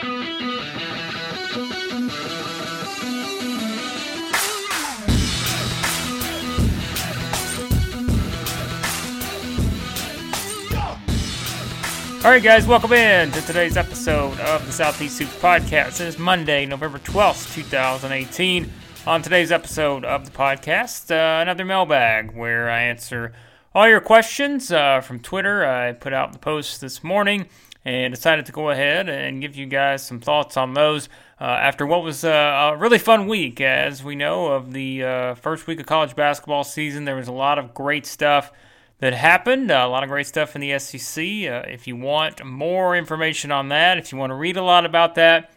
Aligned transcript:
All 0.00 0.04
right, 12.24 12.42
guys, 12.42 12.64
welcome 12.68 12.92
in 12.92 13.32
to 13.32 13.40
today's 13.42 13.76
episode 13.76 14.38
of 14.38 14.64
the 14.66 14.72
Southeast 14.72 15.18
Hoops 15.18 15.34
Podcast. 15.38 16.00
It 16.00 16.06
is 16.06 16.16
Monday, 16.16 16.64
November 16.64 17.00
12th, 17.00 17.52
2018. 17.54 18.70
On 19.08 19.20
today's 19.20 19.50
episode 19.50 20.04
of 20.04 20.24
the 20.24 20.30
podcast, 20.30 21.10
uh, 21.10 21.42
another 21.42 21.64
mailbag 21.64 22.36
where 22.36 22.70
I 22.70 22.82
answer 22.82 23.32
all 23.74 23.88
your 23.88 24.00
questions 24.00 24.70
uh, 24.70 25.00
from 25.00 25.18
Twitter. 25.18 25.66
I 25.66 25.92
put 25.92 26.12
out 26.12 26.32
the 26.32 26.38
post 26.38 26.80
this 26.80 27.02
morning 27.02 27.48
and 27.88 28.14
decided 28.14 28.44
to 28.44 28.52
go 28.52 28.68
ahead 28.68 29.08
and 29.08 29.40
give 29.40 29.56
you 29.56 29.64
guys 29.64 30.02
some 30.02 30.20
thoughts 30.20 30.58
on 30.58 30.74
those 30.74 31.08
uh, 31.40 31.44
after 31.44 31.86
what 31.86 32.02
was 32.02 32.22
uh, 32.22 32.72
a 32.74 32.76
really 32.76 32.98
fun 32.98 33.26
week. 33.26 33.62
As 33.62 34.04
we 34.04 34.14
know, 34.14 34.48
of 34.48 34.74
the 34.74 35.02
uh, 35.02 35.34
first 35.36 35.66
week 35.66 35.80
of 35.80 35.86
college 35.86 36.14
basketball 36.14 36.64
season, 36.64 37.06
there 37.06 37.16
was 37.16 37.28
a 37.28 37.32
lot 37.32 37.58
of 37.58 37.72
great 37.72 38.04
stuff 38.04 38.52
that 38.98 39.14
happened. 39.14 39.70
Uh, 39.70 39.84
a 39.86 39.88
lot 39.88 40.02
of 40.02 40.10
great 40.10 40.26
stuff 40.26 40.54
in 40.54 40.60
the 40.60 40.78
SEC. 40.78 41.24
Uh, 41.24 41.64
if 41.66 41.86
you 41.86 41.96
want 41.96 42.44
more 42.44 42.94
information 42.94 43.50
on 43.50 43.70
that, 43.70 43.96
if 43.96 44.12
you 44.12 44.18
want 44.18 44.30
to 44.30 44.34
read 44.34 44.58
a 44.58 44.62
lot 44.62 44.84
about 44.84 45.14
that, 45.14 45.50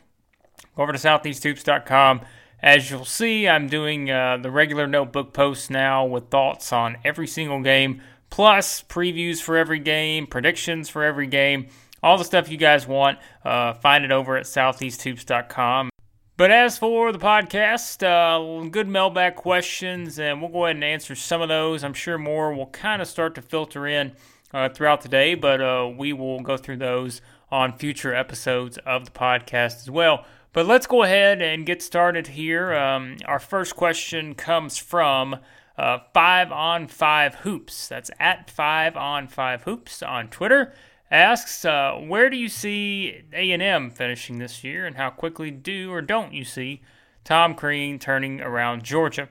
go 0.77 0.83
over 0.83 0.93
to 0.93 0.99
southeasthoops.com. 0.99 2.21
As 2.63 2.89
you'll 2.89 3.03
see, 3.03 3.45
I'm 3.45 3.67
doing 3.67 4.09
uh, 4.09 4.37
the 4.37 4.51
regular 4.51 4.87
notebook 4.87 5.33
posts 5.33 5.69
now 5.69 6.05
with 6.05 6.29
thoughts 6.29 6.71
on 6.71 6.95
every 7.03 7.27
single 7.27 7.61
game, 7.61 8.01
plus 8.29 8.83
previews 8.83 9.41
for 9.41 9.57
every 9.57 9.79
game, 9.79 10.27
predictions 10.27 10.87
for 10.87 11.03
every 11.03 11.27
game, 11.27 11.67
all 12.03 12.17
the 12.17 12.23
stuff 12.23 12.49
you 12.49 12.57
guys 12.57 12.87
want. 12.87 13.19
Uh, 13.43 13.73
find 13.73 14.03
it 14.03 14.11
over 14.11 14.37
at 14.37 14.45
southeasthoops.com. 14.45 15.89
But 16.37 16.49
as 16.49 16.77
for 16.77 17.11
the 17.11 17.19
podcast, 17.19 18.01
uh, 18.01 18.67
good 18.69 18.87
mailbag 18.87 19.35
questions, 19.35 20.17
and 20.17 20.41
we'll 20.41 20.49
go 20.49 20.65
ahead 20.65 20.75
and 20.75 20.83
answer 20.83 21.13
some 21.13 21.41
of 21.41 21.49
those. 21.49 21.83
I'm 21.83 21.93
sure 21.93 22.17
more 22.17 22.53
will 22.53 22.67
kind 22.67 23.01
of 23.01 23.07
start 23.07 23.35
to 23.35 23.41
filter 23.41 23.85
in 23.85 24.13
uh, 24.53 24.69
throughout 24.69 25.01
the 25.01 25.09
day, 25.09 25.35
but 25.35 25.61
uh, 25.61 25.91
we 25.95 26.13
will 26.13 26.41
go 26.41 26.57
through 26.57 26.77
those 26.77 27.21
on 27.51 27.77
future 27.77 28.15
episodes 28.15 28.79
of 28.79 29.05
the 29.05 29.11
podcast 29.11 29.81
as 29.81 29.91
well. 29.91 30.25
But 30.53 30.65
let's 30.65 30.87
go 30.87 31.03
ahead 31.03 31.41
and 31.41 31.65
get 31.65 31.81
started 31.81 32.27
here. 32.27 32.73
Um, 32.73 33.17
our 33.25 33.39
first 33.39 33.75
question 33.75 34.33
comes 34.33 34.77
from 34.77 35.37
uh, 35.77 35.99
Five 36.13 36.51
on 36.51 36.87
Five 36.87 37.35
Hoops. 37.35 37.87
That's 37.87 38.09
at 38.19 38.49
Five 38.49 38.97
on 38.97 39.27
Five 39.27 39.63
Hoops 39.63 40.01
on 40.01 40.27
Twitter 40.29 40.73
asks, 41.11 41.65
uh, 41.65 41.93
where 41.95 42.29
do 42.29 42.37
you 42.37 42.47
see 42.47 43.23
A&M 43.33 43.91
finishing 43.91 44.39
this 44.39 44.63
year, 44.63 44.85
and 44.85 44.95
how 44.95 45.09
quickly 45.09 45.51
do 45.51 45.91
or 45.91 46.01
don't 46.01 46.33
you 46.33 46.45
see 46.45 46.81
Tom 47.23 47.53
Crean 47.53 47.99
turning 47.99 48.41
around 48.41 48.83
Georgia? 48.83 49.29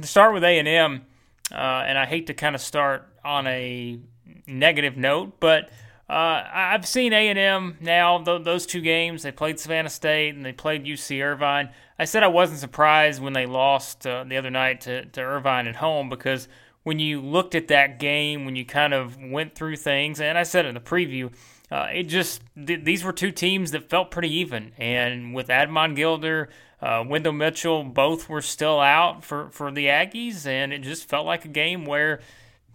To 0.00 0.06
start 0.06 0.34
with 0.34 0.44
A&M, 0.44 1.06
uh, 1.52 1.54
and 1.54 1.98
I 1.98 2.06
hate 2.06 2.26
to 2.26 2.34
kind 2.34 2.54
of 2.54 2.60
start 2.60 3.08
on 3.24 3.46
a 3.46 3.98
negative 4.46 4.96
note, 4.96 5.38
but 5.40 5.70
uh, 6.10 6.42
I've 6.52 6.86
seen 6.86 7.12
A&M 7.12 7.76
now. 7.80 8.22
Th- 8.22 8.42
those 8.42 8.66
two 8.66 8.80
games, 8.80 9.22
they 9.22 9.32
played 9.32 9.60
Savannah 9.60 9.90
State 9.90 10.34
and 10.34 10.44
they 10.44 10.52
played 10.52 10.84
UC 10.84 11.22
Irvine. 11.22 11.70
I 11.98 12.06
said 12.06 12.22
I 12.22 12.28
wasn't 12.28 12.60
surprised 12.60 13.20
when 13.20 13.34
they 13.34 13.44
lost 13.44 14.06
uh, 14.06 14.24
the 14.24 14.36
other 14.36 14.50
night 14.50 14.80
to, 14.82 15.04
to 15.04 15.20
Irvine 15.20 15.66
at 15.66 15.76
home 15.76 16.08
because– 16.08 16.48
when 16.82 16.98
you 16.98 17.20
looked 17.20 17.54
at 17.54 17.68
that 17.68 17.98
game, 17.98 18.44
when 18.44 18.56
you 18.56 18.64
kind 18.64 18.94
of 18.94 19.16
went 19.20 19.54
through 19.54 19.76
things, 19.76 20.20
and 20.20 20.38
I 20.38 20.42
said 20.42 20.66
in 20.66 20.74
the 20.74 20.80
preview, 20.80 21.32
uh, 21.70 21.88
it 21.92 22.04
just 22.04 22.42
th- 22.54 22.84
these 22.84 23.04
were 23.04 23.12
two 23.12 23.30
teams 23.30 23.72
that 23.72 23.90
felt 23.90 24.10
pretty 24.10 24.32
even. 24.36 24.72
And 24.78 25.34
with 25.34 25.48
Admon 25.48 25.94
Gilder, 25.94 26.48
uh, 26.80 27.04
Wendell 27.06 27.32
Mitchell, 27.32 27.84
both 27.84 28.28
were 28.28 28.40
still 28.40 28.80
out 28.80 29.24
for, 29.24 29.50
for 29.50 29.70
the 29.70 29.86
Aggies, 29.86 30.46
and 30.46 30.72
it 30.72 30.82
just 30.82 31.08
felt 31.08 31.26
like 31.26 31.44
a 31.44 31.48
game 31.48 31.84
where 31.84 32.20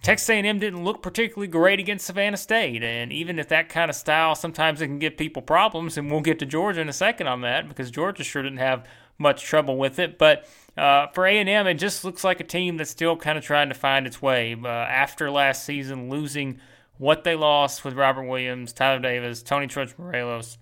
Texas 0.04 0.30
A&M 0.30 0.60
didn't 0.60 0.84
look 0.84 1.02
particularly 1.02 1.48
great 1.48 1.80
against 1.80 2.06
Savannah 2.06 2.38
State. 2.38 2.84
And 2.84 3.14
even 3.14 3.40
if 3.40 3.48
that 3.48 3.70
kind 3.70 3.90
of 3.90 3.96
style, 3.96 4.36
sometimes 4.36 4.82
it 4.82 4.88
can 4.88 5.00
give 5.00 5.18
people 5.18 5.42
problems, 5.42 5.98
and 5.98 6.12
we'll 6.12 6.22
get 6.22 6.40
to 6.40 6.46
Georgia 6.46 6.82
in 6.82 6.90
a 6.90 6.94
second 6.94 7.28
on 7.28 7.42
that 7.42 7.70
because 7.70 7.90
Georgia 7.90 8.24
sure 8.24 8.44
didn't 8.44 8.58
have 8.58 8.86
much 9.18 9.44
trouble 9.44 9.78
with 9.78 10.00
it. 10.00 10.18
But 10.18 10.48
uh, 10.78 11.08
for 11.08 11.26
A&M, 11.26 11.68
it 11.68 11.76
just 11.76 12.04
looks 12.04 12.24
like 12.24 12.40
a 12.40 12.44
team 12.44 12.78
that's 12.78 12.90
still 12.90 13.16
kind 13.16 13.38
of 13.38 13.44
trying 13.44 13.70
to 13.70 13.76
find 13.76 14.08
its 14.08 14.22
way. 14.22 14.56
Uh, 14.62 14.68
after 14.68 15.30
last 15.30 15.66
season, 15.66 16.10
losing 16.10 16.60
what 16.98 17.24
they 17.24 17.36
lost 17.36 17.84
with 17.84 17.96
Robert 17.96 18.24
Williams, 18.24 18.74
Tyler 18.74 19.00
Davis, 19.00 19.44
Tony 19.44 19.68
Trocha 19.68 19.98
Morelos, 19.98 20.58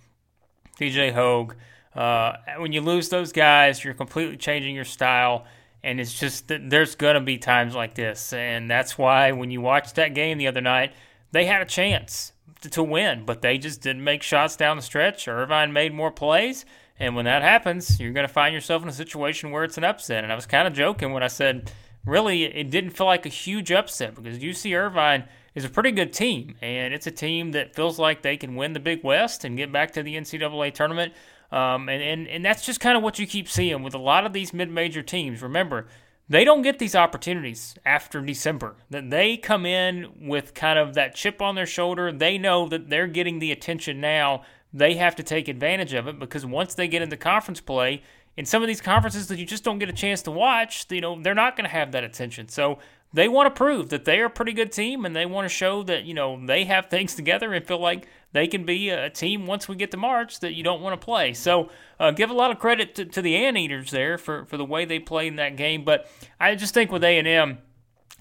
DJ 0.80 1.14
Hogue. 1.14 1.56
Uh, 1.96 2.34
when 2.58 2.72
you 2.72 2.82
lose 2.82 3.10
those 3.10 3.32
guys, 3.32 3.84
you're 3.84 3.94
completely 3.94 4.38
changing 4.38 4.76
your 4.76 4.86
style. 4.86 5.46
And 5.84 6.00
it's 6.00 6.18
just 6.18 6.48
that 6.50 6.70
there's 6.70 6.96
going 6.96 7.16
to 7.16 7.22
be 7.22 7.38
times 7.38 7.74
like 7.74 7.96
this. 7.96 8.34
And 8.34 8.70
that's 8.70 8.98
why 8.98 9.32
when 9.32 9.50
you 9.50 9.62
watched 9.62 9.96
that 9.96 10.14
game 10.14 10.38
the 10.38 10.48
other 10.48 10.62
night, 10.62 10.94
they 11.32 11.46
had 11.46 11.62
a 11.62 11.66
chance 11.66 12.34
to, 12.62 12.70
to 12.70 12.84
win, 12.84 13.26
but 13.26 13.42
they 13.42 13.58
just 13.58 13.82
didn't 13.82 14.04
make 14.04 14.22
shots 14.22 14.56
down 14.56 14.78
the 14.78 14.84
stretch. 14.84 15.28
Irvine 15.28 15.74
made 15.74 15.94
more 15.94 16.12
plays. 16.12 16.66
And 17.00 17.16
when 17.16 17.26
that 17.26 17.42
happens, 17.42 18.00
you're 18.00 18.14
going 18.14 18.28
to 18.28 18.34
find 18.34 18.54
yourself 18.54 18.84
in 18.84 18.90
a 18.90 18.94
situation 18.94 19.52
where 19.52 19.64
it's 19.64 19.78
an 19.78 19.84
upset. 19.84 20.24
And 20.24 20.32
I 20.32 20.36
was 20.36 20.46
kind 20.46 20.68
of 20.68 20.74
joking 20.74 21.14
when 21.14 21.24
I 21.24 21.28
said, 21.28 21.72
really, 22.06 22.44
it 22.44 22.70
didn't 22.70 22.92
feel 22.92 23.08
like 23.08 23.26
a 23.26 23.30
huge 23.30 23.72
upset 23.72 24.16
because 24.16 24.40
UC 24.40 24.78
Irvine 24.78 25.26
is 25.56 25.66
a 25.66 25.70
pretty 25.70 25.92
good 25.92 26.14
team. 26.14 26.56
And 26.62 26.94
it's 26.94 27.08
a 27.08 27.12
team 27.12 27.52
that 27.52 27.76
feels 27.76 28.00
like 28.00 28.22
they 28.22 28.38
can 28.38 28.56
win 28.56 28.74
the 28.74 28.80
Big 28.80 29.04
West 29.04 29.44
and 29.44 29.58
get 29.58 29.72
back 29.72 29.92
to 29.94 30.04
the 30.04 30.16
NCAA 30.16 30.74
tournament. 30.74 31.14
Um, 31.52 31.90
and, 31.90 32.02
and, 32.02 32.28
and 32.28 32.46
that's 32.46 32.66
just 32.66 32.80
kind 32.80 32.96
of 32.96 33.04
what 33.04 33.20
you 33.20 33.28
keep 33.28 33.50
seeing 33.50 33.84
with 33.84 33.94
a 33.94 34.00
lot 34.00 34.26
of 34.26 34.34
these 34.34 34.54
mid 34.54 34.70
major 34.70 35.02
teams. 35.02 35.42
Remember, 35.42 35.88
they 36.30 36.46
don't 36.46 36.62
get 36.62 36.80
these 36.80 36.96
opportunities 36.96 37.76
after 37.86 38.22
December. 38.22 38.76
That 38.90 39.10
they 39.10 39.36
come 39.36 39.66
in 39.66 40.28
with 40.30 40.54
kind 40.54 40.80
of 40.80 40.94
that 40.94 41.14
chip 41.14 41.42
on 41.42 41.56
their 41.56 41.66
shoulder. 41.66 42.12
They 42.12 42.38
know 42.38 42.70
that 42.70 42.90
they're 42.90 43.08
getting 43.08 43.40
the 43.40 43.52
attention 43.52 44.00
now 44.00 44.44
they 44.74 44.96
have 44.96 45.16
to 45.18 45.24
take 45.24 45.48
advantage 45.48 45.94
of 45.94 46.08
it 46.08 46.20
because 46.20 46.46
once 46.46 46.74
they 46.74 46.88
get 46.88 47.02
into 47.02 47.18
conference 47.18 47.62
play, 47.62 48.02
in 48.38 48.46
some 48.46 48.62
of 48.62 48.68
these 48.68 48.82
conferences 48.82 49.28
that 49.28 49.38
you 49.38 49.46
just 49.46 49.64
don't 49.64 49.80
get 49.80 49.90
a 49.90 49.94
chance 49.94 50.22
to 50.24 50.32
watch, 50.32 50.86
you 50.90 51.02
know, 51.02 51.22
they're 51.22 51.36
not 51.36 51.56
going 51.56 51.66
to 51.66 51.72
have 51.72 51.92
that 51.92 52.04
attention. 52.04 52.48
So 52.48 52.80
they 53.14 53.28
want 53.28 53.54
to 53.54 53.58
prove 53.58 53.90
that 53.90 54.06
they 54.06 54.20
are 54.20 54.26
a 54.26 54.30
pretty 54.30 54.54
good 54.54 54.72
team 54.72 55.04
and 55.04 55.14
they 55.14 55.26
want 55.26 55.46
to 55.46 55.54
show 55.54 55.84
that, 55.84 56.06
you 56.06 56.14
know, 56.14 56.40
they 56.46 56.64
have 56.66 56.90
things 56.90 57.14
together 57.14 57.52
and 57.52 57.66
feel 57.68 57.80
like 57.80 58.08
they 58.32 58.48
can 58.48 58.66
be 58.66 58.90
a 58.90 59.10
team 59.10 59.46
once 59.46 59.68
we 59.68 59.76
get 59.76 59.92
to 59.92 59.98
March 59.98 60.40
that 60.40 60.54
you 60.54 60.64
don't 60.64 60.82
want 60.82 61.00
to 61.00 61.06
play. 61.06 61.34
So 61.34 61.70
uh, 62.00 62.12
give 62.12 62.30
a 62.30 62.34
lot 62.34 62.52
of 62.52 62.60
credit 62.60 62.96
to, 62.96 63.06
to 63.06 63.22
the 63.22 63.36
Anteaters 63.36 63.92
there 63.92 64.18
for, 64.18 64.46
for 64.46 64.56
the 64.56 64.64
way 64.64 64.86
they 64.86 65.00
played 65.00 65.28
in 65.28 65.36
that 65.36 65.58
game. 65.58 65.84
But 65.84 66.10
I 66.40 66.56
just 66.56 66.74
think 66.74 66.90
with 66.90 67.04
A&M, 67.04 67.58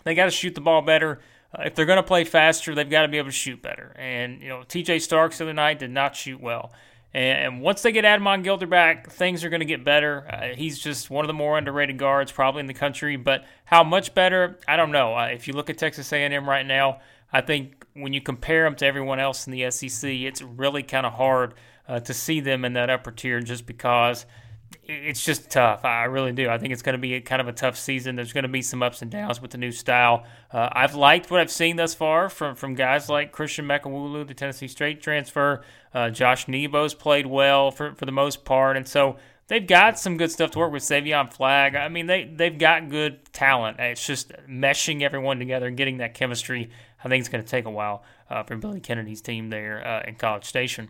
they 0.02 0.14
got 0.14 0.24
to 0.24 0.30
shoot 0.32 0.56
the 0.56 0.60
ball 0.60 0.82
better. 0.82 1.20
Uh, 1.56 1.62
if 1.66 1.74
they're 1.74 1.86
going 1.86 1.96
to 1.96 2.02
play 2.02 2.24
faster, 2.24 2.74
they've 2.74 2.88
got 2.88 3.02
to 3.02 3.08
be 3.08 3.18
able 3.18 3.28
to 3.28 3.32
shoot 3.32 3.60
better. 3.60 3.94
And, 3.96 4.40
you 4.40 4.48
know, 4.48 4.60
TJ 4.60 5.00
Starks 5.00 5.38
the 5.38 5.44
other 5.44 5.52
night 5.52 5.78
did 5.78 5.90
not 5.90 6.14
shoot 6.14 6.40
well. 6.40 6.72
And 7.12 7.60
once 7.60 7.82
they 7.82 7.90
get 7.90 8.04
Admon 8.04 8.44
Gilder 8.44 8.68
back, 8.68 9.10
things 9.10 9.42
are 9.42 9.48
going 9.48 9.60
to 9.60 9.66
get 9.66 9.84
better. 9.84 10.28
Uh, 10.30 10.54
he's 10.56 10.78
just 10.78 11.10
one 11.10 11.24
of 11.24 11.26
the 11.26 11.34
more 11.34 11.58
underrated 11.58 11.98
guards 11.98 12.30
probably 12.30 12.60
in 12.60 12.66
the 12.66 12.74
country. 12.74 13.16
But 13.16 13.44
how 13.64 13.82
much 13.82 14.14
better, 14.14 14.58
I 14.68 14.76
don't 14.76 14.92
know. 14.92 15.16
Uh, 15.16 15.26
if 15.26 15.48
you 15.48 15.54
look 15.54 15.68
at 15.70 15.78
Texas 15.78 16.12
A&M 16.12 16.48
right 16.48 16.64
now, 16.64 17.00
I 17.32 17.40
think 17.40 17.84
when 17.94 18.12
you 18.12 18.20
compare 18.20 18.62
them 18.62 18.76
to 18.76 18.86
everyone 18.86 19.18
else 19.18 19.46
in 19.48 19.52
the 19.52 19.68
SEC, 19.72 20.08
it's 20.08 20.40
really 20.40 20.84
kind 20.84 21.04
of 21.04 21.14
hard 21.14 21.54
uh, 21.88 21.98
to 21.98 22.14
see 22.14 22.38
them 22.38 22.64
in 22.64 22.74
that 22.74 22.90
upper 22.90 23.10
tier 23.10 23.40
just 23.40 23.66
because– 23.66 24.24
it's 24.84 25.24
just 25.24 25.50
tough. 25.50 25.84
I 25.84 26.04
really 26.04 26.32
do. 26.32 26.48
I 26.48 26.58
think 26.58 26.72
it's 26.72 26.82
going 26.82 26.94
to 26.94 27.00
be 27.00 27.14
a, 27.14 27.20
kind 27.20 27.40
of 27.40 27.48
a 27.48 27.52
tough 27.52 27.76
season. 27.76 28.16
There's 28.16 28.32
going 28.32 28.42
to 28.42 28.48
be 28.48 28.62
some 28.62 28.82
ups 28.82 29.02
and 29.02 29.10
downs 29.10 29.40
with 29.40 29.52
the 29.52 29.58
new 29.58 29.72
style. 29.72 30.24
Uh, 30.52 30.68
I've 30.72 30.94
liked 30.94 31.30
what 31.30 31.40
I've 31.40 31.50
seen 31.50 31.76
thus 31.76 31.94
far 31.94 32.28
from, 32.28 32.56
from 32.56 32.74
guys 32.74 33.08
like 33.08 33.32
Christian 33.32 33.66
Mekowulu, 33.66 34.26
the 34.26 34.34
Tennessee 34.34 34.68
State 34.68 35.02
transfer. 35.02 35.62
Uh, 35.94 36.10
Josh 36.10 36.46
Nebo's 36.46 36.94
played 36.94 37.26
well 37.26 37.70
for, 37.70 37.94
for 37.94 38.04
the 38.04 38.12
most 38.12 38.44
part. 38.44 38.76
And 38.76 38.86
so 38.86 39.16
they've 39.48 39.66
got 39.66 39.98
some 39.98 40.16
good 40.16 40.30
stuff 40.30 40.50
to 40.52 40.58
work 40.58 40.72
with. 40.72 40.82
Savion 40.82 41.32
Flagg. 41.32 41.76
I 41.76 41.88
mean, 41.88 42.06
they, 42.06 42.24
they've 42.24 42.58
got 42.58 42.88
good 42.88 43.32
talent. 43.32 43.78
It's 43.78 44.06
just 44.06 44.32
meshing 44.48 45.02
everyone 45.02 45.38
together 45.38 45.66
and 45.66 45.76
getting 45.76 45.98
that 45.98 46.14
chemistry. 46.14 46.70
I 47.04 47.08
think 47.08 47.20
it's 47.20 47.28
going 47.28 47.44
to 47.44 47.50
take 47.50 47.64
a 47.64 47.70
while 47.70 48.02
uh, 48.28 48.42
for 48.42 48.56
Billy 48.56 48.80
Kennedy's 48.80 49.20
team 49.20 49.50
there 49.50 49.86
uh, 49.86 50.02
in 50.06 50.16
College 50.16 50.44
Station. 50.44 50.88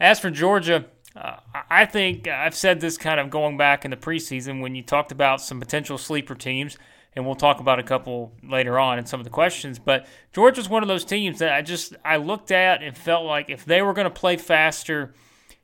As 0.00 0.18
for 0.18 0.30
Georgia, 0.30 0.86
uh, 1.16 1.36
I 1.70 1.86
think 1.86 2.26
I've 2.26 2.56
said 2.56 2.80
this 2.80 2.98
kind 2.98 3.20
of 3.20 3.30
going 3.30 3.56
back 3.56 3.84
in 3.84 3.90
the 3.90 3.96
preseason 3.96 4.60
when 4.60 4.74
you 4.74 4.82
talked 4.82 5.12
about 5.12 5.40
some 5.40 5.60
potential 5.60 5.96
sleeper 5.96 6.34
teams, 6.34 6.76
and 7.14 7.24
we'll 7.24 7.36
talk 7.36 7.60
about 7.60 7.78
a 7.78 7.84
couple 7.84 8.32
later 8.42 8.78
on 8.78 8.98
in 8.98 9.06
some 9.06 9.20
of 9.20 9.24
the 9.24 9.30
questions. 9.30 9.78
But 9.78 10.06
Georgia's 10.32 10.68
one 10.68 10.82
of 10.82 10.88
those 10.88 11.04
teams 11.04 11.38
that 11.38 11.52
I 11.52 11.62
just 11.62 11.94
I 12.04 12.16
looked 12.16 12.50
at 12.50 12.82
and 12.82 12.96
felt 12.96 13.24
like 13.24 13.48
if 13.48 13.64
they 13.64 13.80
were 13.80 13.92
going 13.92 14.06
to 14.06 14.10
play 14.10 14.36
faster, 14.36 15.14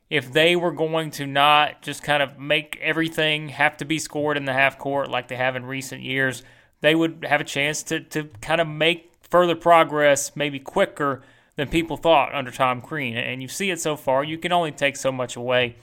if 0.09 0.31
they 0.31 0.55
were 0.55 0.71
going 0.71 1.11
to 1.11 1.27
not 1.27 1.81
just 1.81 2.01
kind 2.01 2.23
of 2.23 2.39
make 2.39 2.79
everything 2.81 3.49
have 3.49 3.75
to 3.77 3.85
be 3.85 3.99
scored 3.99 4.37
in 4.37 4.45
the 4.45 4.53
half 4.53 4.77
court 4.77 5.11
like 5.11 5.27
they 5.27 5.35
have 5.35 5.57
in 5.57 5.65
recent 5.65 6.01
years, 6.01 6.43
they 6.79 6.95
would 6.95 7.25
have 7.27 7.41
a 7.41 7.45
chance 7.45 7.83
to 7.83 7.99
to 7.99 8.29
kind 8.39 8.61
of 8.61 8.67
make 8.69 9.11
further 9.29 9.55
progress, 9.55 10.33
maybe 10.33 10.59
quicker 10.59 11.23
than 11.55 11.67
people 11.67 11.97
thought 11.97 12.33
under 12.33 12.51
Tom 12.51 12.81
Crean. 12.81 13.17
And 13.17 13.41
you 13.41 13.47
see 13.47 13.71
it 13.71 13.79
so 13.79 13.95
far. 13.95 14.23
You 14.23 14.37
can 14.37 14.51
only 14.51 14.71
take 14.71 14.95
so 14.95 15.11
much 15.11 15.35
away 15.35 15.75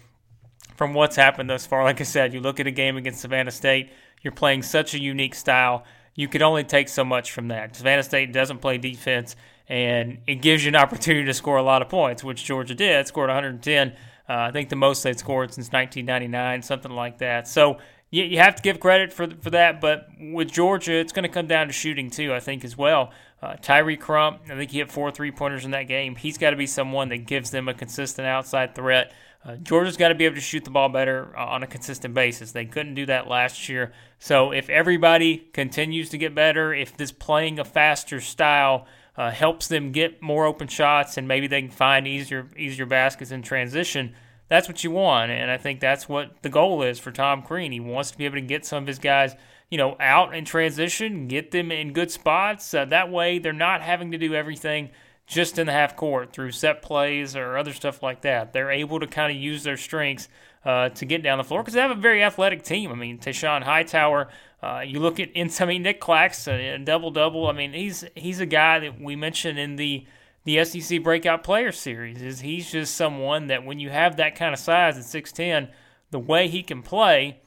from 0.76 0.94
what's 0.94 1.16
happened 1.16 1.50
thus 1.50 1.66
far. 1.66 1.84
Like 1.84 2.00
I 2.00 2.04
said, 2.04 2.32
you 2.32 2.40
look 2.40 2.60
at 2.60 2.66
a 2.66 2.70
game 2.70 2.96
against 2.96 3.20
Savannah 3.20 3.50
State, 3.50 3.90
you're 4.22 4.32
playing 4.32 4.62
such 4.62 4.94
a 4.94 5.00
unique 5.00 5.34
style. 5.34 5.84
You 6.14 6.28
can 6.28 6.42
only 6.42 6.64
take 6.64 6.88
so 6.88 7.04
much 7.04 7.32
from 7.32 7.48
that. 7.48 7.76
Savannah 7.76 8.02
State 8.02 8.32
doesn't 8.32 8.58
play 8.58 8.78
defense, 8.78 9.36
and 9.68 10.18
it 10.26 10.36
gives 10.36 10.64
you 10.64 10.68
an 10.68 10.76
opportunity 10.76 11.26
to 11.26 11.34
score 11.34 11.56
a 11.56 11.62
lot 11.62 11.82
of 11.82 11.88
points, 11.88 12.24
which 12.24 12.44
Georgia 12.44 12.74
did. 12.74 13.06
Scored 13.06 13.28
110. 13.28 13.90
Uh, 13.90 13.94
I 14.28 14.50
think 14.50 14.68
the 14.68 14.76
most 14.76 15.02
they'd 15.02 15.18
scored 15.18 15.54
since 15.54 15.68
1999, 15.72 16.62
something 16.62 16.90
like 16.90 17.18
that. 17.18 17.48
So 17.48 17.78
you, 18.10 18.24
you 18.24 18.38
have 18.38 18.56
to 18.56 18.62
give 18.62 18.80
credit 18.80 19.12
for 19.12 19.28
for 19.40 19.50
that. 19.50 19.80
But 19.80 20.08
with 20.18 20.50
Georgia, 20.50 20.94
it's 20.94 21.12
going 21.12 21.24
to 21.24 21.28
come 21.28 21.46
down 21.46 21.66
to 21.68 21.72
shooting 21.72 22.10
too. 22.10 22.32
I 22.32 22.40
think 22.40 22.64
as 22.64 22.76
well. 22.76 23.12
Uh, 23.40 23.54
Tyree 23.60 23.96
Crump, 23.96 24.40
I 24.50 24.56
think 24.56 24.70
he 24.70 24.78
hit 24.78 24.90
four 24.90 25.10
three 25.12 25.30
pointers 25.30 25.64
in 25.64 25.70
that 25.70 25.84
game. 25.84 26.16
He's 26.16 26.38
got 26.38 26.50
to 26.50 26.56
be 26.56 26.66
someone 26.66 27.08
that 27.10 27.18
gives 27.18 27.50
them 27.50 27.68
a 27.68 27.74
consistent 27.74 28.26
outside 28.26 28.74
threat. 28.74 29.12
Uh, 29.44 29.54
Georgia's 29.56 29.96
got 29.96 30.08
to 30.08 30.16
be 30.16 30.24
able 30.24 30.34
to 30.34 30.40
shoot 30.40 30.64
the 30.64 30.70
ball 30.70 30.88
better 30.88 31.32
uh, 31.36 31.46
on 31.46 31.62
a 31.62 31.66
consistent 31.66 32.12
basis. 32.12 32.50
They 32.50 32.64
couldn't 32.64 32.94
do 32.94 33.06
that 33.06 33.28
last 33.28 33.68
year. 33.68 33.92
So 34.18 34.50
if 34.50 34.68
everybody 34.68 35.36
continues 35.52 36.10
to 36.10 36.18
get 36.18 36.34
better, 36.34 36.74
if 36.74 36.96
this 36.96 37.12
playing 37.12 37.60
a 37.60 37.64
faster 37.64 38.20
style 38.20 38.86
uh, 39.16 39.30
helps 39.30 39.68
them 39.68 39.92
get 39.92 40.20
more 40.20 40.44
open 40.44 40.66
shots 40.66 41.16
and 41.16 41.28
maybe 41.28 41.46
they 41.46 41.62
can 41.62 41.70
find 41.70 42.06
easier 42.08 42.48
easier 42.56 42.86
baskets 42.86 43.30
in 43.30 43.42
transition, 43.42 44.14
that's 44.48 44.68
what 44.68 44.82
you 44.82 44.90
want. 44.90 45.30
And 45.30 45.50
I 45.50 45.58
think 45.58 45.80
that's 45.80 46.08
what 46.08 46.42
the 46.42 46.48
goal 46.48 46.82
is 46.82 46.98
for 46.98 47.10
Tom 47.10 47.42
Crean. 47.42 47.72
He 47.72 47.80
wants 47.80 48.10
to 48.10 48.18
be 48.18 48.24
able 48.24 48.36
to 48.36 48.42
get 48.42 48.64
some 48.64 48.84
of 48.84 48.86
his 48.86 48.98
guys, 48.98 49.36
you 49.70 49.78
know, 49.78 49.96
out 50.00 50.34
in 50.34 50.44
transition, 50.44 51.28
get 51.28 51.50
them 51.50 51.70
in 51.70 51.92
good 51.92 52.10
spots. 52.10 52.72
Uh, 52.72 52.84
that 52.86 53.10
way, 53.10 53.38
they're 53.38 53.52
not 53.52 53.82
having 53.82 54.10
to 54.12 54.18
do 54.18 54.34
everything 54.34 54.90
just 55.26 55.58
in 55.58 55.66
the 55.66 55.72
half 55.72 55.94
court 55.94 56.32
through 56.32 56.50
set 56.50 56.80
plays 56.80 57.36
or 57.36 57.58
other 57.58 57.74
stuff 57.74 58.02
like 58.02 58.22
that. 58.22 58.52
They're 58.52 58.70
able 58.70 58.98
to 58.98 59.06
kind 59.06 59.30
of 59.30 59.40
use 59.40 59.62
their 59.62 59.76
strengths 59.76 60.28
uh, 60.64 60.88
to 60.90 61.04
get 61.04 61.22
down 61.22 61.38
the 61.38 61.44
floor 61.44 61.62
because 61.62 61.74
they 61.74 61.80
have 61.80 61.90
a 61.90 62.00
very 62.00 62.22
athletic 62.22 62.62
team. 62.62 62.90
I 62.90 62.94
mean, 62.94 63.18
Teshaun 63.18 63.62
Hightower. 63.62 64.28
Uh, 64.62 64.82
you 64.84 64.98
look 64.98 65.20
at 65.20 65.30
I 65.60 65.64
mean 65.66 65.82
Nic 65.82 66.00
Claxton, 66.00 66.84
double 66.84 67.10
double. 67.10 67.46
I 67.46 67.52
mean, 67.52 67.72
he's 67.74 68.04
he's 68.14 68.40
a 68.40 68.46
guy 68.46 68.80
that 68.80 69.00
we 69.00 69.16
mentioned 69.16 69.58
in 69.58 69.76
the 69.76 70.06
the 70.48 70.64
SEC 70.64 71.02
Breakout 71.02 71.44
Player 71.44 71.70
Series 71.72 72.22
is 72.22 72.40
he's 72.40 72.70
just 72.72 72.96
someone 72.96 73.48
that 73.48 73.66
when 73.66 73.78
you 73.78 73.90
have 73.90 74.16
that 74.16 74.34
kind 74.34 74.54
of 74.54 74.58
size 74.58 74.96
at 74.96 75.04
6'10, 75.04 75.68
the 76.10 76.18
way 76.18 76.48
he 76.48 76.62
can 76.62 76.82
play, 76.82 77.42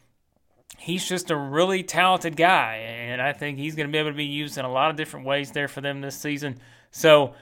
he's 0.77 1.09
just 1.09 1.31
a 1.31 1.35
really 1.35 1.81
talented 1.81 2.37
guy. 2.37 2.75
And 2.75 3.19
I 3.19 3.33
think 3.33 3.57
he's 3.57 3.73
going 3.73 3.87
to 3.87 3.91
be 3.91 3.97
able 3.97 4.11
to 4.11 4.15
be 4.15 4.25
used 4.25 4.55
in 4.59 4.65
a 4.65 4.71
lot 4.71 4.91
of 4.91 4.97
different 4.97 5.25
ways 5.25 5.49
there 5.49 5.67
for 5.67 5.81
them 5.81 6.01
this 6.01 6.15
season. 6.15 6.59
So 6.91 7.33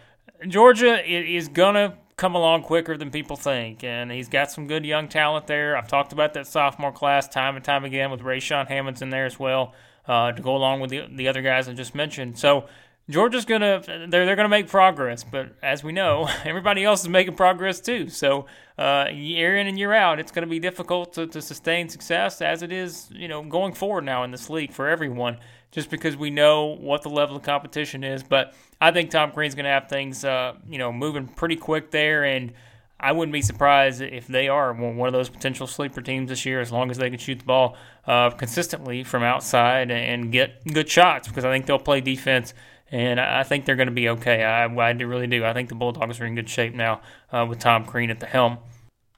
Georgia 0.47 1.05
is 1.05 1.49
going 1.49 1.75
to 1.75 1.97
come 2.15 2.35
along 2.35 2.63
quicker 2.63 2.95
than 2.95 3.11
people 3.11 3.35
think, 3.35 3.83
and 3.83 4.09
he's 4.09 4.29
got 4.29 4.51
some 4.51 4.65
good 4.65 4.85
young 4.85 5.09
talent 5.09 5.47
there. 5.47 5.75
I've 5.75 5.89
talked 5.89 6.13
about 6.13 6.35
that 6.35 6.47
sophomore 6.47 6.93
class 6.93 7.27
time 7.27 7.57
and 7.57 7.65
time 7.65 7.83
again 7.83 8.11
with 8.11 8.21
Rayshaun 8.21 8.69
Hammonds 8.69 9.01
in 9.01 9.09
there 9.09 9.25
as 9.25 9.37
well 9.37 9.73
uh, 10.07 10.31
to 10.31 10.41
go 10.41 10.55
along 10.55 10.79
with 10.79 10.89
the, 10.89 11.03
the 11.13 11.27
other 11.27 11.41
guys 11.41 11.67
I 11.67 11.73
just 11.73 11.93
mentioned. 11.93 12.39
So 12.39 12.69
Georgia's 13.09 13.45
gonna 13.45 13.81
they're 13.85 14.25
they're 14.25 14.35
gonna 14.35 14.49
make 14.49 14.67
progress, 14.67 15.23
but 15.23 15.49
as 15.63 15.83
we 15.83 15.91
know, 15.91 16.29
everybody 16.45 16.83
else 16.83 17.01
is 17.01 17.09
making 17.09 17.35
progress 17.35 17.79
too. 17.79 18.07
So 18.07 18.45
uh, 18.77 19.07
year 19.11 19.57
in 19.57 19.67
and 19.67 19.79
year 19.79 19.93
out, 19.93 20.19
it's 20.19 20.31
gonna 20.31 20.47
be 20.47 20.59
difficult 20.59 21.13
to, 21.13 21.25
to 21.27 21.41
sustain 21.41 21.89
success 21.89 22.41
as 22.41 22.61
it 22.61 22.71
is, 22.71 23.09
you 23.11 23.27
know, 23.27 23.43
going 23.43 23.73
forward 23.73 24.05
now 24.05 24.23
in 24.23 24.31
this 24.31 24.49
league 24.49 24.71
for 24.71 24.87
everyone. 24.87 25.37
Just 25.71 25.91
because 25.91 26.17
we 26.17 26.31
know 26.31 26.77
what 26.79 27.03
the 27.03 27.09
level 27.09 27.35
of 27.35 27.43
competition 27.43 28.03
is, 28.03 28.23
but 28.23 28.55
I 28.81 28.89
think 28.91 29.11
Tom 29.11 29.31
Crean's 29.31 29.53
gonna 29.53 29.69
have 29.69 29.87
things, 29.87 30.23
uh, 30.23 30.53
you 30.67 30.77
know, 30.77 30.91
moving 30.91 31.27
pretty 31.27 31.55
quick 31.55 31.91
there, 31.91 32.23
and 32.23 32.53
I 32.99 33.11
wouldn't 33.11 33.33
be 33.33 33.41
surprised 33.41 34.01
if 34.01 34.27
they 34.27 34.49
are 34.49 34.73
one 34.73 35.07
of 35.07 35.13
those 35.13 35.29
potential 35.29 35.67
sleeper 35.67 36.01
teams 36.01 36.29
this 36.29 36.45
year, 36.45 36.59
as 36.59 36.71
long 36.71 36.91
as 36.91 36.97
they 36.97 37.09
can 37.09 37.19
shoot 37.19 37.39
the 37.39 37.45
ball 37.45 37.77
uh, 38.05 38.31
consistently 38.31 39.03
from 39.03 39.23
outside 39.23 39.89
and 39.91 40.31
get 40.31 40.65
good 40.65 40.89
shots, 40.89 41.27
because 41.27 41.45
I 41.45 41.51
think 41.51 41.65
they'll 41.65 41.79
play 41.79 42.01
defense 42.01 42.53
and 42.91 43.19
I 43.19 43.43
think 43.43 43.65
they're 43.65 43.75
going 43.75 43.87
to 43.87 43.93
be 43.93 44.09
okay. 44.09 44.43
I, 44.43 44.63
I 44.65 44.91
really 44.91 45.27
do. 45.27 45.45
I 45.45 45.53
think 45.53 45.69
the 45.69 45.75
Bulldogs 45.75 46.19
are 46.19 46.25
in 46.25 46.35
good 46.35 46.49
shape 46.49 46.73
now 46.73 47.01
uh, 47.31 47.45
with 47.47 47.59
Tom 47.59 47.85
Crean 47.85 48.09
at 48.09 48.19
the 48.19 48.25
helm. 48.25 48.57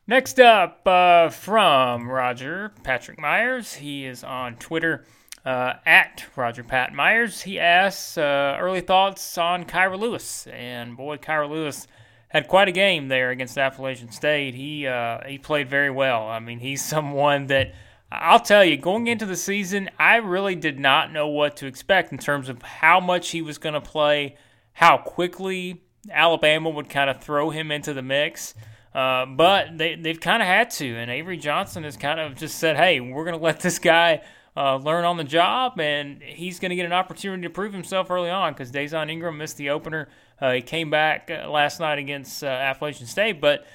Next 0.08 0.40
up 0.40 0.86
uh, 0.86 1.30
from 1.30 2.10
Roger 2.10 2.74
Patrick 2.84 3.20
Myers, 3.20 3.76
he 3.76 4.06
is 4.06 4.24
on 4.24 4.56
Twitter 4.56 5.06
uh, 5.46 5.74
at 5.86 6.26
Roger 6.36 6.64
Pat 6.64 6.94
Myers. 6.94 7.42
He 7.42 7.60
asks 7.60 8.18
uh, 8.18 8.58
early 8.60 8.82
thoughts 8.82 9.38
on 9.38 9.66
Kira 9.66 9.98
Lewis, 9.98 10.48
and 10.48 10.98
boy, 10.98 11.18
Kira 11.18 11.50
Lewis 11.50 11.88
had 12.30 12.48
quite 12.48 12.68
a 12.68 12.72
game 12.72 13.08
there 13.08 13.30
against 13.30 13.58
Appalachian 13.58 14.12
State. 14.12 14.56
He 14.56 14.88
uh, 14.88 15.20
he 15.28 15.38
played 15.38 15.70
very 15.70 15.90
well. 15.90 16.28
I 16.28 16.40
mean, 16.40 16.60
he's 16.60 16.84
someone 16.86 17.48
that 17.48 17.74
I'll 18.12 18.42
tell 18.42 18.66
you, 18.66 18.76
going 18.76 19.08
into 19.08 19.26
the 19.26 19.38
season, 19.38 19.90
I 19.98 20.18
really 20.18 20.56
did 20.56 20.78
not 20.78 21.14
know 21.14 21.28
what 21.28 21.56
to 21.58 21.66
expect 21.66 22.12
in 22.12 22.18
terms 22.18 22.50
of 22.50 22.62
how 22.62 23.00
much 23.00 23.30
he 23.30 23.42
was 23.42 23.58
going 23.58 23.74
to 23.74 23.82
play, 23.82 24.36
how 24.74 24.98
quickly 24.98 25.82
Alabama 26.12 26.70
would 26.70 26.90
kind 26.90 27.10
of 27.10 27.22
throw 27.22 27.52
him 27.52 27.72
into 27.72 27.94
the 27.94 28.02
mix. 28.02 28.54
Uh, 28.94 29.26
but 29.26 29.78
they, 29.78 29.96
they've 29.96 30.20
kind 30.20 30.42
of 30.42 30.48
had 30.48 30.70
to. 30.72 30.96
And 30.98 31.10
Avery 31.10 31.38
Johnson 31.38 31.84
has 31.86 31.96
kind 31.96 32.20
of 32.20 32.36
just 32.36 32.60
said, 32.60 32.76
hey, 32.76 33.00
we're 33.00 33.24
going 33.24 33.38
to 33.38 33.44
let 33.44 33.62
this 33.62 33.80
guy 33.80 34.22
uh, 34.58 34.76
learn 34.76 35.06
on 35.06 35.16
the 35.16 35.24
job, 35.24 35.80
and 35.80 36.22
he's 36.22 36.60
going 36.60 36.72
to 36.72 36.76
get 36.76 36.86
an 36.86 36.92
opportunity 36.92 37.44
to 37.44 37.50
prove 37.50 37.72
himself 37.72 38.12
early 38.12 38.30
on 38.30 38.52
because 38.52 38.72
Dazon 38.72 39.10
Ingram 39.10 39.38
missed 39.38 39.56
the 39.56 39.70
opener. 39.70 40.10
Uh, 40.42 40.52
he 40.52 40.62
came 40.62 40.90
back 40.90 41.32
uh, 41.32 41.50
last 41.50 41.80
night 41.80 42.00
against 42.00 42.44
uh, 42.44 42.48
Appalachian 42.48 43.08
State, 43.08 43.40
but 43.40 43.66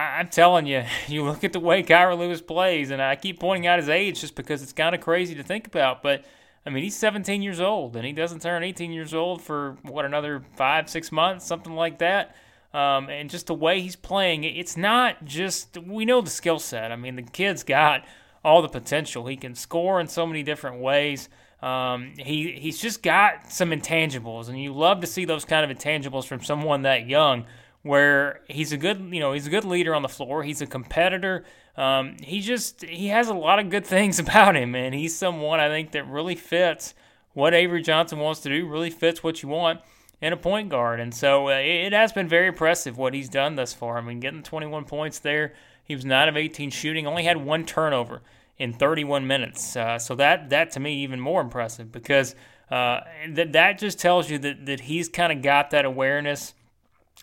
I'm 0.00 0.28
telling 0.28 0.66
you, 0.66 0.84
you 1.08 1.24
look 1.24 1.44
at 1.44 1.52
the 1.52 1.60
way 1.60 1.82
Kira 1.82 2.16
Lewis 2.18 2.40
plays, 2.40 2.90
and 2.90 3.00
I 3.02 3.16
keep 3.16 3.40
pointing 3.40 3.66
out 3.66 3.78
his 3.78 3.88
age 3.88 4.20
just 4.20 4.34
because 4.34 4.62
it's 4.62 4.72
kind 4.72 4.94
of 4.94 5.00
crazy 5.00 5.34
to 5.34 5.42
think 5.42 5.66
about. 5.66 6.02
But 6.02 6.24
I 6.66 6.70
mean, 6.70 6.84
he's 6.84 6.96
17 6.96 7.42
years 7.42 7.60
old, 7.60 7.96
and 7.96 8.04
he 8.04 8.12
doesn't 8.12 8.42
turn 8.42 8.62
18 8.62 8.92
years 8.92 9.14
old 9.14 9.42
for 9.42 9.76
what 9.82 10.04
another 10.04 10.42
five, 10.56 10.90
six 10.90 11.10
months, 11.10 11.46
something 11.46 11.74
like 11.74 11.98
that. 11.98 12.34
Um, 12.72 13.08
and 13.08 13.28
just 13.28 13.48
the 13.48 13.54
way 13.54 13.80
he's 13.80 13.96
playing, 13.96 14.44
it's 14.44 14.76
not 14.76 15.24
just 15.24 15.76
we 15.78 16.04
know 16.04 16.20
the 16.20 16.30
skill 16.30 16.58
set. 16.58 16.92
I 16.92 16.96
mean, 16.96 17.16
the 17.16 17.22
kid's 17.22 17.64
got 17.64 18.04
all 18.44 18.62
the 18.62 18.68
potential. 18.68 19.26
He 19.26 19.36
can 19.36 19.54
score 19.54 20.00
in 20.00 20.06
so 20.06 20.26
many 20.26 20.42
different 20.42 20.80
ways. 20.80 21.28
Um, 21.62 22.14
he 22.16 22.52
he's 22.52 22.78
just 22.78 23.02
got 23.02 23.50
some 23.50 23.70
intangibles, 23.70 24.48
and 24.48 24.60
you 24.60 24.72
love 24.72 25.00
to 25.00 25.06
see 25.06 25.24
those 25.24 25.44
kind 25.44 25.68
of 25.68 25.76
intangibles 25.76 26.26
from 26.26 26.42
someone 26.42 26.82
that 26.82 27.06
young 27.06 27.44
where 27.82 28.40
he's 28.48 28.72
a 28.72 28.76
good, 28.76 28.98
you 29.10 29.20
know, 29.20 29.32
he's 29.32 29.46
a 29.46 29.50
good 29.50 29.64
leader 29.64 29.94
on 29.94 30.02
the 30.02 30.08
floor. 30.08 30.42
He's 30.42 30.60
a 30.60 30.66
competitor. 30.66 31.44
Um, 31.76 32.16
he 32.22 32.40
just 32.40 32.84
he 32.84 33.08
has 33.08 33.28
a 33.28 33.34
lot 33.34 33.58
of 33.58 33.70
good 33.70 33.86
things 33.86 34.18
about 34.18 34.56
him, 34.56 34.74
and 34.74 34.94
he's 34.94 35.16
someone 35.16 35.60
I 35.60 35.68
think 35.68 35.92
that 35.92 36.06
really 36.06 36.34
fits 36.34 36.94
what 37.32 37.54
Avery 37.54 37.82
Johnson 37.82 38.18
wants 38.18 38.40
to 38.40 38.48
do. 38.48 38.66
Really 38.66 38.90
fits 38.90 39.22
what 39.22 39.42
you 39.42 39.48
want 39.48 39.80
in 40.20 40.32
a 40.32 40.36
point 40.36 40.68
guard, 40.68 41.00
and 41.00 41.14
so 41.14 41.48
uh, 41.48 41.52
it 41.52 41.92
has 41.92 42.12
been 42.12 42.28
very 42.28 42.48
impressive 42.48 42.98
what 42.98 43.14
he's 43.14 43.28
done 43.28 43.56
thus 43.56 43.72
far. 43.72 43.96
I 43.96 44.02
mean, 44.02 44.20
getting 44.20 44.42
21 44.42 44.84
points 44.84 45.18
there. 45.18 45.54
He 45.82 45.94
was 45.94 46.04
nine 46.04 46.28
of 46.28 46.36
18 46.36 46.70
shooting, 46.70 47.06
only 47.06 47.24
had 47.24 47.38
one 47.38 47.64
turnover 47.64 48.22
in 48.58 48.74
31 48.74 49.26
minutes. 49.26 49.74
Uh, 49.74 49.98
so 49.98 50.14
that 50.16 50.50
that 50.50 50.70
to 50.72 50.80
me 50.80 51.02
even 51.02 51.18
more 51.18 51.40
impressive 51.40 51.90
because 51.90 52.34
uh, 52.70 53.00
that 53.30 53.54
that 53.54 53.78
just 53.78 53.98
tells 53.98 54.30
you 54.30 54.38
that 54.38 54.66
that 54.66 54.80
he's 54.80 55.08
kind 55.08 55.32
of 55.32 55.42
got 55.42 55.70
that 55.70 55.86
awareness 55.86 56.54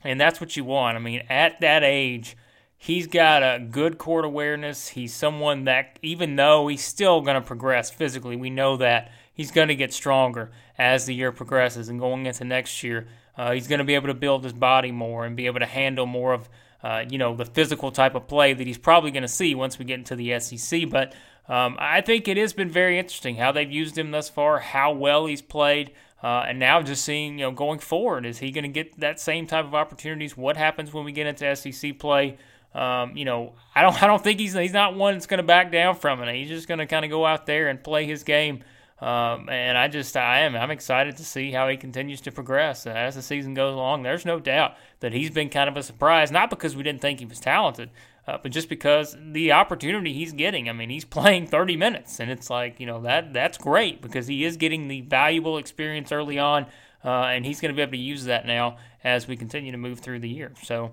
and 0.04 0.20
that's 0.20 0.39
what 0.39 0.56
you 0.56 0.63
want. 0.63 0.98
I 0.98 1.00
mean, 1.00 1.24
at 1.30 1.60
that 1.62 1.84
age, 1.84 2.38
he's 2.77 3.08
got 3.08 3.44
a 3.44 3.60
good 3.60 3.98
court 3.98 4.25
awareness. 4.25 4.89
He's 4.89 5.13
someone 5.13 5.66
that, 5.66 6.00
even 6.01 6.36
though 6.36 6.68
he's 6.68 6.84
still 6.84 7.22
going 7.22 7.36
to 7.36 7.46
progress 7.46 7.89
physically, 7.89 8.36
we 8.36 8.50
know 8.50 8.77
that 8.77 9.12
he's 9.34 9.51
going 9.51 9.68
to 9.70 9.75
get 9.75 9.94
stronger 9.94 10.51
as 10.77 11.06
the 11.06 11.16
year 11.16 11.32
progresses. 11.32 11.89
And 11.89 12.00
going 12.00 12.25
into 12.25 12.44
next 12.44 12.84
year, 12.84 13.08
uh, 13.38 13.51
he's 13.51 13.68
going 13.68 13.80
to 13.80 13.86
be 13.86 13.96
able 13.96 14.08
to 14.08 14.13
build 14.13 14.44
his 14.44 14.54
body 14.54 14.92
more 14.92 15.25
and 15.25 15.36
be 15.36 15.48
able 15.48 15.60
to 15.60 15.66
handle 15.66 16.06
more 16.06 16.34
of, 16.34 16.50
uh, 16.84 17.04
you 17.10 17.18
know, 17.18 17.36
the 17.36 17.46
physical 17.46 17.92
type 17.92 18.16
of 18.16 18.27
play 18.27 18.54
that 18.54 18.68
he's 18.68 18.77
probably 18.77 19.12
going 19.12 19.24
to 19.24 19.27
see 19.27 19.56
once 19.56 19.80
we 19.80 19.86
get 19.86 20.00
into 20.00 20.16
the 20.16 20.39
SEC. 20.39 20.89
But 20.89 21.13
um, 21.48 21.75
I 21.80 22.01
think 22.01 22.27
it 22.27 22.38
has 22.38 22.54
been 22.54 22.70
very 22.70 23.00
interesting 23.00 23.36
how 23.36 23.51
they've 23.51 23.72
used 23.72 23.98
him 23.98 24.12
thus 24.12 24.30
far, 24.30 24.60
how 24.60 24.92
well 24.92 25.25
he's 25.25 25.42
played. 25.42 25.94
Uh, 26.24 26.45
and 26.47 26.57
now 26.59 26.81
just 26.81 27.05
seeing, 27.05 27.38
you 27.38 27.45
know, 27.45 27.51
going 27.51 27.79
forward, 27.79 28.25
is 28.25 28.39
he 28.39 28.51
going 28.51 28.63
to 28.63 28.69
get 28.69 29.00
that 29.00 29.19
same 29.19 29.45
type 29.45 29.65
of 29.65 29.75
opportunities? 29.75 30.36
What 30.36 30.57
happens 30.57 30.91
when 30.91 31.05
we 31.05 31.12
get 31.12 31.27
into 31.27 31.55
SEC 31.55 32.00
play? 32.00 32.38
Um, 32.74 33.15
you 33.15 33.25
know, 33.25 33.53
I 33.75 33.81
don't, 33.83 34.01
I 34.03 34.07
don't 34.07 34.24
think 34.24 34.39
he's 34.39 34.53
he's 34.53 34.74
not 34.74 34.95
one 34.95 35.13
that's 35.13 35.27
going 35.27 35.39
to 35.39 35.43
back 35.43 35.71
down 35.71 35.95
from 35.95 36.21
it. 36.24 36.36
He's 36.36 36.50
just 36.50 36.67
going 36.67 36.79
to 36.79 36.88
kind 36.88 37.05
of 37.05 37.12
go 37.12 37.25
out 37.25 37.45
there 37.45 37.67
and 37.67 37.83
play 37.83 38.05
his 38.05 38.24
game. 38.24 38.63
Um, 39.00 39.47
and 39.50 39.77
I 39.77 39.89
just, 39.89 40.17
I 40.17 40.39
am, 40.39 40.55
I'm 40.55 40.71
excited 40.71 41.17
to 41.17 41.24
see 41.24 41.51
how 41.51 41.69
he 41.69 41.77
continues 41.77 42.19
to 42.21 42.31
progress 42.31 42.88
as 42.88 43.13
the 43.13 43.21
season 43.21 43.53
goes 43.53 43.75
along. 43.75 44.01
There's 44.01 44.25
no 44.25 44.39
doubt 44.39 44.75
that 45.01 45.13
he's 45.13 45.29
been 45.29 45.50
kind 45.50 45.69
of 45.69 45.77
a 45.77 45.83
surprise, 45.83 46.31
not 46.31 46.50
because 46.50 46.75
we 46.75 46.81
didn't 46.81 47.01
think 47.01 47.19
he 47.19 47.25
was 47.25 47.39
talented, 47.39 47.91
uh, 48.27 48.38
but 48.41 48.51
just 48.51 48.67
because 48.69 49.15
the 49.31 49.53
opportunity 49.53 50.13
he's 50.13 50.34
getting. 50.34 50.67
I 50.69 50.74
mean, 50.74 50.89
he's 50.89 51.05
playing 51.05 51.48
30 51.48 51.77
minutes, 51.77 52.19
and 52.19 52.29
it's 52.29 52.50
like 52.50 52.79
you 52.79 52.86
know 52.86 53.01
that 53.01 53.34
that's 53.34 53.57
great 53.57 54.01
because 54.01 54.27
he 54.27 54.43
is 54.43 54.57
getting 54.57 54.88
the 54.88 55.01
valuable 55.01 55.57
experience 55.57 56.12
early 56.12 56.38
on. 56.38 56.65
uh, 57.05 57.10
and 57.10 57.46
he's 57.46 57.62
going 57.62 57.72
to 57.72 57.75
be 57.75 57.81
able 57.81 57.91
to 57.91 57.98
use 57.98 58.25
that 58.25 58.46
now 58.46 58.77
as 59.03 59.27
we 59.27 59.38
continue 59.38 59.72
to 59.72 59.77
move 59.77 60.00
through 60.00 60.19
the 60.19 60.29
year. 60.29 60.53
So. 60.63 60.91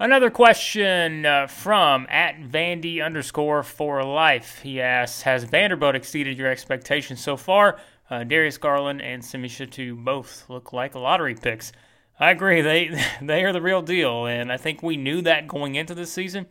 Another 0.00 0.28
question 0.28 1.24
uh, 1.24 1.46
from 1.46 2.08
at 2.10 2.40
Vandy 2.40 3.02
underscore 3.02 3.62
for 3.62 4.02
life. 4.02 4.58
He 4.60 4.80
asks, 4.80 5.22
"Has 5.22 5.44
Vanderbilt 5.44 5.94
exceeded 5.94 6.36
your 6.36 6.50
expectations 6.50 7.22
so 7.22 7.36
far? 7.36 7.78
Uh, 8.10 8.24
Darius 8.24 8.58
Garland 8.58 9.00
and 9.00 9.24
Simi 9.24 9.48
Shittu 9.48 9.96
both 10.04 10.46
look 10.48 10.72
like 10.72 10.96
lottery 10.96 11.36
picks." 11.36 11.70
I 12.18 12.30
agree. 12.30 12.60
They 12.60 13.00
they 13.22 13.44
are 13.44 13.52
the 13.52 13.62
real 13.62 13.82
deal, 13.82 14.26
and 14.26 14.52
I 14.52 14.56
think 14.56 14.82
we 14.82 14.96
knew 14.96 15.22
that 15.22 15.48
going 15.48 15.74
into 15.74 15.94
the 15.94 16.06
season. 16.06 16.46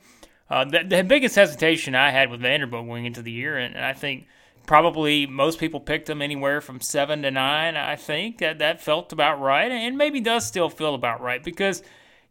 Uh, 0.49 0.65
the, 0.65 0.83
the, 0.83 1.03
biggest 1.03 1.35
hesitation 1.35 1.95
I 1.95 2.11
had 2.11 2.29
with 2.29 2.41
Vanderbilt 2.41 2.85
going 2.85 3.05
into 3.05 3.21
the 3.21 3.31
year, 3.31 3.57
and, 3.57 3.75
and 3.75 3.85
I 3.85 3.93
think 3.93 4.27
probably 4.67 5.25
most 5.25 5.59
people 5.59 5.79
picked 5.79 6.05
them 6.05 6.21
anywhere 6.21 6.61
from 6.61 6.79
seven 6.81 7.21
to 7.23 7.31
nine. 7.31 7.75
I 7.75 7.95
think 7.95 8.37
that 8.39 8.59
that 8.59 8.81
felt 8.81 9.13
about 9.13 9.39
right, 9.39 9.71
and 9.71 9.97
maybe 9.97 10.19
does 10.19 10.45
still 10.45 10.69
feel 10.69 10.95
about 10.95 11.21
right 11.21 11.43
because 11.43 11.81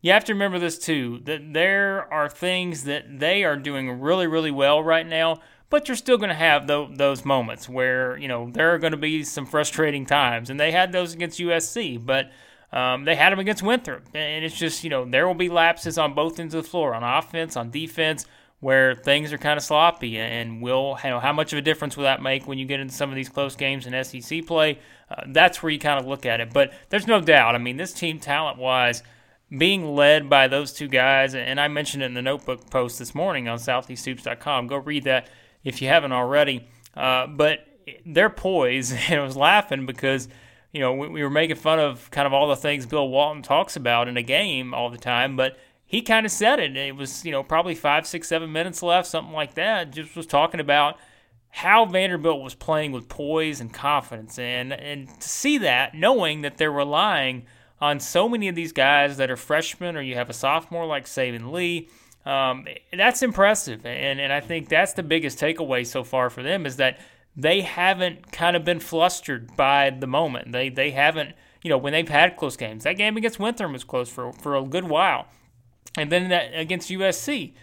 you 0.03 0.13
have 0.13 0.25
to 0.27 0.35
remember 0.35 0.59
this 0.59 0.79
too 0.79 1.21
that 1.25 1.53
there 1.53 2.13
are 2.13 2.29
things 2.29 2.85
that 2.85 3.19
they 3.21 3.45
are 3.45 3.57
doing 3.57 4.01
really, 4.01 4.27
really 4.27 4.51
well 4.51 4.83
right 4.83 5.07
now, 5.07 5.41
but 5.71 5.89
you're 5.89 5.97
still 5.97 6.19
going 6.19 6.29
to 6.29 6.35
have 6.35 6.67
those 6.67 7.25
moments 7.25 7.69
where, 7.69 8.17
you 8.19 8.29
know, 8.29 8.51
there 8.53 8.75
are 8.75 8.79
going 8.79 8.91
to 8.91 8.97
be 8.97 9.23
some 9.23 9.47
frustrating 9.47 10.05
times. 10.05 10.51
And 10.51 10.61
they 10.61 10.73
had 10.73 10.93
those 10.93 11.15
against 11.15 11.39
USC, 11.39 12.05
but 12.05 12.31
um, 12.73 13.05
they 13.05 13.15
had 13.15 13.33
them 13.33 13.39
against 13.39 13.63
Winthrop. 13.63 14.07
And 14.15 14.45
it's 14.45 14.57
just, 14.57 14.83
you 14.83 14.91
know, 14.91 15.05
there 15.05 15.27
will 15.27 15.35
be 15.35 15.49
lapses 15.49 15.99
on 15.99 16.15
both 16.15 16.39
ends 16.39 16.55
of 16.55 16.65
the 16.65 16.69
floor, 16.69 16.95
on 16.95 17.03
offense, 17.03 17.57
on 17.57 17.71
defense, 17.71 18.27
where 18.61 18.95
things 18.95 19.33
are 19.33 19.39
kind 19.39 19.59
of 19.59 19.65
sloppy. 19.65 20.19
And 20.19 20.63
will, 20.63 20.99
you 21.05 21.11
know, 21.11 21.21
how 21.21 21.33
much 21.33 21.53
of 21.53 21.59
a 21.59 21.63
difference 21.63 21.97
will 21.97 22.05
that 22.05 22.23
make 22.23 22.47
when 22.47 22.59
you 22.59 22.65
get 22.65 22.81
into 22.81 22.95
some 22.95 23.11
of 23.11 23.17
these 23.17 23.29
close 23.29 23.57
games 23.57 23.87
in 23.87 24.05
SEC 24.05 24.47
play? 24.47 24.79
Uh, 25.11 25.25
that's 25.29 25.63
where 25.63 25.71
you 25.71 25.79
kind 25.79 26.01
of 26.01 26.07
look 26.07 26.25
at 26.25 26.41
it. 26.41 26.53
But 26.53 26.73
there's 26.89 27.07
no 27.07 27.21
doubt. 27.21 27.55
I 27.55 27.59
mean, 27.59 27.77
this 27.77 27.93
team, 27.93 28.19
talent 28.19 28.57
wise, 28.57 29.03
being 29.57 29.95
led 29.95 30.31
by 30.31 30.49
those 30.49 30.73
two 30.73 30.89
guys, 30.89 31.35
and 31.35 31.61
I 31.61 31.69
mentioned 31.69 32.03
it 32.03 32.07
in 32.07 32.15
the 32.15 32.23
notebook 32.23 32.71
post 32.71 32.99
this 32.99 33.15
morning 33.15 33.49
on 33.49 33.59
southeasthoops.com. 33.59 34.67
Go 34.67 34.77
read 34.77 35.05
that 35.05 35.29
if 35.63 35.83
you 35.83 35.89
haven't 35.89 36.13
already. 36.13 36.67
Uh, 36.97 37.27
but 37.27 37.67
they're 38.07 38.31
poised, 38.31 38.95
and 39.09 39.21
I 39.21 39.25
was 39.25 39.37
laughing 39.37 39.85
because 39.85 40.29
you 40.73 40.81
know 40.81 40.93
we, 40.93 41.09
we, 41.09 41.23
were 41.23 41.31
making 41.31 41.57
fun 41.57 41.79
of 41.79 42.11
kind 42.11 42.27
of 42.27 42.33
all 42.33 42.49
the 42.49 42.57
things 42.57 42.87
Bill 42.87 43.09
Walton 43.09 43.43
talks 43.43 43.77
about 43.77 44.09
in 44.09 44.17
a 44.17 44.23
game 44.23 44.75
all 44.75 44.91
the 44.91 44.99
time, 44.99 45.37
but 45.37 45.59
he 45.85 46.03
kind 46.03 46.25
of 46.25 46.33
said 46.33 46.59
it. 46.59 46.77
It 46.77 46.97
was 46.97 47.25
you 47.25 47.31
know 47.31 47.43
probably 47.43 47.75
five, 47.75 48.07
six, 48.07 48.29
seven 48.29 48.53
minutes 48.53 48.83
left, 48.83 49.09
something 49.09 49.35
like 49.35 49.55
that. 49.55 49.91
Just 49.91 50.17
was 50.17 50.27
talking 50.27 50.61
about 50.61 50.99
how 51.51 51.85
Vanderbilt 51.85 52.43
was 52.43 52.55
playing 52.55 52.93
with 52.93 53.09
poise 53.09 53.61
and 53.61 53.73
confidence, 53.73 54.39
and 54.39 54.73
and 54.73 55.09
to 55.21 55.29
see 55.29 55.59
that, 55.59 55.95
knowing 55.95 56.43
that 56.43 56.59
they're 56.59 56.73
relying– 56.73 57.47
on 57.83 57.99
so 57.99 58.29
many 58.29 58.47
of 58.47 58.55
these 58.55 58.73
guys 58.73 59.17
that 59.17 59.29
are 59.29 59.37
freshmen, 59.37 59.97
or 59.97 60.01
you 60.01 60.15
have 60.15 60.31
a 60.31 60.33
sophomore 60.33 60.87
like 60.87 61.05
Saben 61.05 61.51
Lee. 61.51 61.89
Um, 62.25 62.65
that's 62.97 63.25
impressive, 63.25 63.85
and 63.85 64.21
and 64.21 64.33
I 64.33 64.39
think 64.39 64.69
that's 64.69 64.93
the 64.93 65.03
biggest 65.03 65.39
takeaway 65.41 65.85
so 65.85 66.05
far 66.05 66.31
for 66.31 66.45
them 66.45 66.65
is 66.65 66.77
that 66.77 67.01
they 67.37 67.63
haven't 67.63 68.31
kind 68.33 68.57
of 68.57 68.65
been 68.65 68.81
flustered 68.81 69.57
by 69.57 69.91
the 69.91 70.07
moment. 70.07 70.53
They 70.53 70.69
they 70.69 70.91
haven't 70.91 71.35
you 71.63 71.71
know 71.71 71.79
when 71.79 71.93
they've 71.93 72.09
had 72.09 72.37
close 72.37 72.57
games. 72.57 72.85
That 72.85 72.97
game 72.97 73.17
against 73.17 73.39
Winthrop 73.39 73.73
was 73.73 73.85
close 73.85 74.09
for 74.09 74.33
for 74.33 74.57
a 74.57 74.63
good 74.63 74.89
while, 74.89 75.27
and 75.97 76.11
then 76.11 76.29
that 76.29 76.51
against 76.55 76.91
USC. 76.91 77.55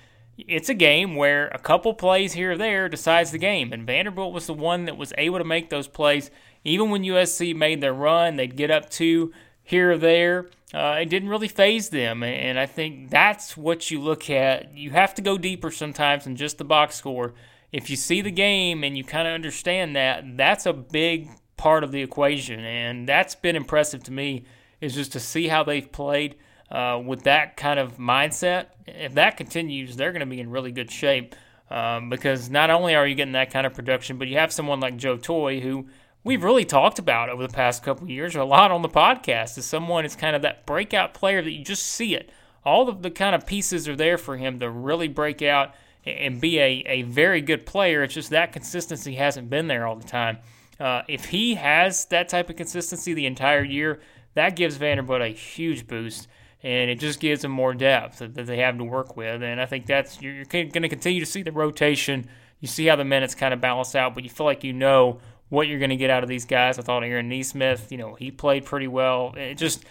It's 0.48 0.70
a 0.70 0.74
game 0.74 1.16
where 1.16 1.50
a 1.50 1.60
couple 1.60 1.94
plays 1.94 2.32
here 2.32 2.54
or 2.54 2.58
there 2.58 2.88
decides 2.88 3.32
the 3.32 3.38
game, 3.38 3.74
and 3.74 3.86
Vanderbilt 3.86 4.32
was 4.32 4.48
the 4.48 4.54
one 4.54 4.86
that 4.86 4.96
was 4.96 5.12
able 5.18 5.38
to 5.38 5.44
make 5.44 5.70
those 5.70 5.90
plays. 5.90 6.32
Even 6.64 6.90
when 6.90 7.04
USC 7.04 7.54
made 7.54 7.82
their 7.82 7.94
run, 7.94 8.38
they'd 8.38 8.56
get 8.56 8.72
up 8.72 8.90
two, 8.90 9.34
here 9.70 9.92
or 9.92 9.98
there. 9.98 10.48
Uh, 10.74 10.98
it 11.02 11.10
didn't 11.10 11.30
really 11.30 11.48
faze 11.48 11.90
them, 11.90 12.24
and 12.24 12.60
I 12.60 12.66
think 12.66 13.10
that's 13.10 13.56
what 13.56 13.92
you 13.92 14.00
look 14.00 14.30
at. 14.30 14.76
You 14.76 14.92
have 14.92 15.14
to 15.16 15.22
go 15.22 15.38
deeper 15.38 15.72
sometimes 15.72 16.24
than 16.24 16.36
just 16.36 16.58
the 16.58 16.64
box 16.64 16.96
score. 16.96 17.34
If 17.72 17.90
you 17.90 17.96
see 17.96 18.22
the 18.22 18.32
game 18.32 18.84
and 18.84 18.98
you 18.98 19.04
kind 19.04 19.28
of 19.28 19.34
understand 19.34 19.96
that, 19.96 20.38
that's 20.38 20.66
a 20.66 20.74
big 20.74 21.30
part 21.58 21.84
of 21.84 21.92
the 21.92 22.02
equation, 22.02 22.60
and 22.60 23.08
that's 23.08 23.36
been 23.36 23.56
impressive 23.56 24.04
to 24.04 24.12
me. 24.12 24.46
Is 24.82 24.96
just 24.96 25.12
to 25.12 25.20
see 25.20 25.50
how 25.50 25.64
they've 25.64 25.92
played 25.92 26.38
uh, 26.72 27.02
with 27.06 27.24
that 27.24 27.58
kind 27.58 27.80
of 27.80 27.98
mindset. 27.98 28.68
If 28.88 29.14
that 29.16 29.36
continues, 29.36 29.98
they're 29.98 30.14
going 30.14 30.22
to 30.22 30.26
be 30.26 30.40
in 30.40 30.50
really 30.50 30.72
good 30.72 30.90
shape. 30.90 31.36
Um, 31.70 32.10
because 32.10 32.50
not 32.50 32.72
only 32.72 32.96
are 32.96 33.06
you 33.06 33.14
getting 33.14 33.34
that 33.34 33.52
kind 33.52 33.68
of 33.68 33.76
production, 33.76 34.18
but 34.18 34.28
you 34.28 34.38
have 34.38 34.52
someone 34.52 34.80
like 34.80 34.98
Joe 34.98 35.18
Toye 35.18 35.60
who 35.60 35.88
we've 36.24 36.44
really 36.44 36.66
talked 36.66 36.98
about 36.98 37.30
over 37.30 37.46
the 37.46 37.54
past 37.54 37.84
couple 37.84 38.10
years 38.10 38.36
a 38.36 38.44
lot 38.44 38.72
on 38.72 38.82
the 38.82 38.90
podcast 38.90 39.58
is 39.58 39.66
someone 39.66 40.06
is 40.06 40.16
kind 40.16 40.36
of 40.36 40.42
that 40.42 40.66
breakout 40.66 41.14
player 41.14 41.42
that 41.42 41.52
you 41.52 41.64
just 41.64 41.86
see 41.86 42.16
it. 42.16 42.32
All 42.66 42.90
of 42.90 43.04
the 43.04 43.12
kind 43.12 43.36
of 43.36 43.46
pieces 43.46 43.88
are 43.88 43.96
there 43.96 44.18
for 44.18 44.38
him 44.38 44.60
to 44.60 44.70
really 44.70 45.08
break 45.08 45.42
out 45.42 45.74
and 46.06 46.40
be 46.40 46.60
a, 46.60 46.84
a 46.86 47.02
very 47.04 47.42
good 47.42 47.66
player. 47.66 48.04
It's 48.04 48.14
just 48.14 48.30
that 48.30 48.52
consistency 48.52 49.16
hasn't 49.16 49.50
been 49.50 49.68
there 49.68 49.86
all 49.86 49.96
the 49.96 50.08
time. 50.08 50.38
Uh, 50.80 51.02
if 51.08 51.26
he 51.26 51.56
has 51.56 52.06
that 52.06 52.30
type 52.30 52.50
of 52.50 52.56
consistency 52.56 53.14
the 53.14 53.26
entire 53.26 53.64
year, 53.64 54.00
that 54.36 54.56
gives 54.56 54.78
Vanderbilt 54.78 55.22
a 55.22 55.28
huge 55.28 55.88
boost, 55.88 56.28
and 56.64 56.90
it 56.90 57.00
just 57.00 57.20
gives 57.20 57.42
them 57.42 57.52
more 57.52 57.74
depth 57.74 58.20
that, 58.20 58.34
that 58.36 58.48
they 58.48 58.58
have 58.58 58.78
to 58.78 58.84
work 58.84 59.18
with. 59.18 59.44
And 59.44 59.60
I 59.60 59.66
think 59.66 59.86
that's 59.86 60.22
you're, 60.22 60.34
you're 60.36 60.46
going 60.46 60.72
to 60.72 60.90
continue 60.90 61.20
to 61.20 61.26
see 61.26 61.44
the 61.44 61.52
rotation. 61.52 62.30
You 62.62 62.68
see 62.68 62.86
how 62.86 62.96
the 62.96 63.04
minutes 63.06 63.36
kind 63.36 63.54
of 63.54 63.60
balance 63.60 63.96
out, 63.96 64.16
but 64.16 64.24
you 64.24 64.30
feel 64.30 64.46
like 64.46 64.64
you 64.64 64.74
know 64.74 65.20
what 65.50 65.68
you're 65.68 65.80
going 65.80 65.90
to 65.90 65.98
get 65.98 66.10
out 66.10 66.24
of 66.24 66.30
these 66.30 66.46
guys. 66.46 66.80
I 66.80 66.84
thought 66.84 67.04
Aaron 67.04 67.28
Nesmith, 67.28 67.92
you 67.92 67.98
know, 67.98 68.16
he 68.16 68.32
played 68.32 68.66
pretty 68.66 68.88
well. 68.88 69.34
It 69.36 69.56
just 69.56 69.84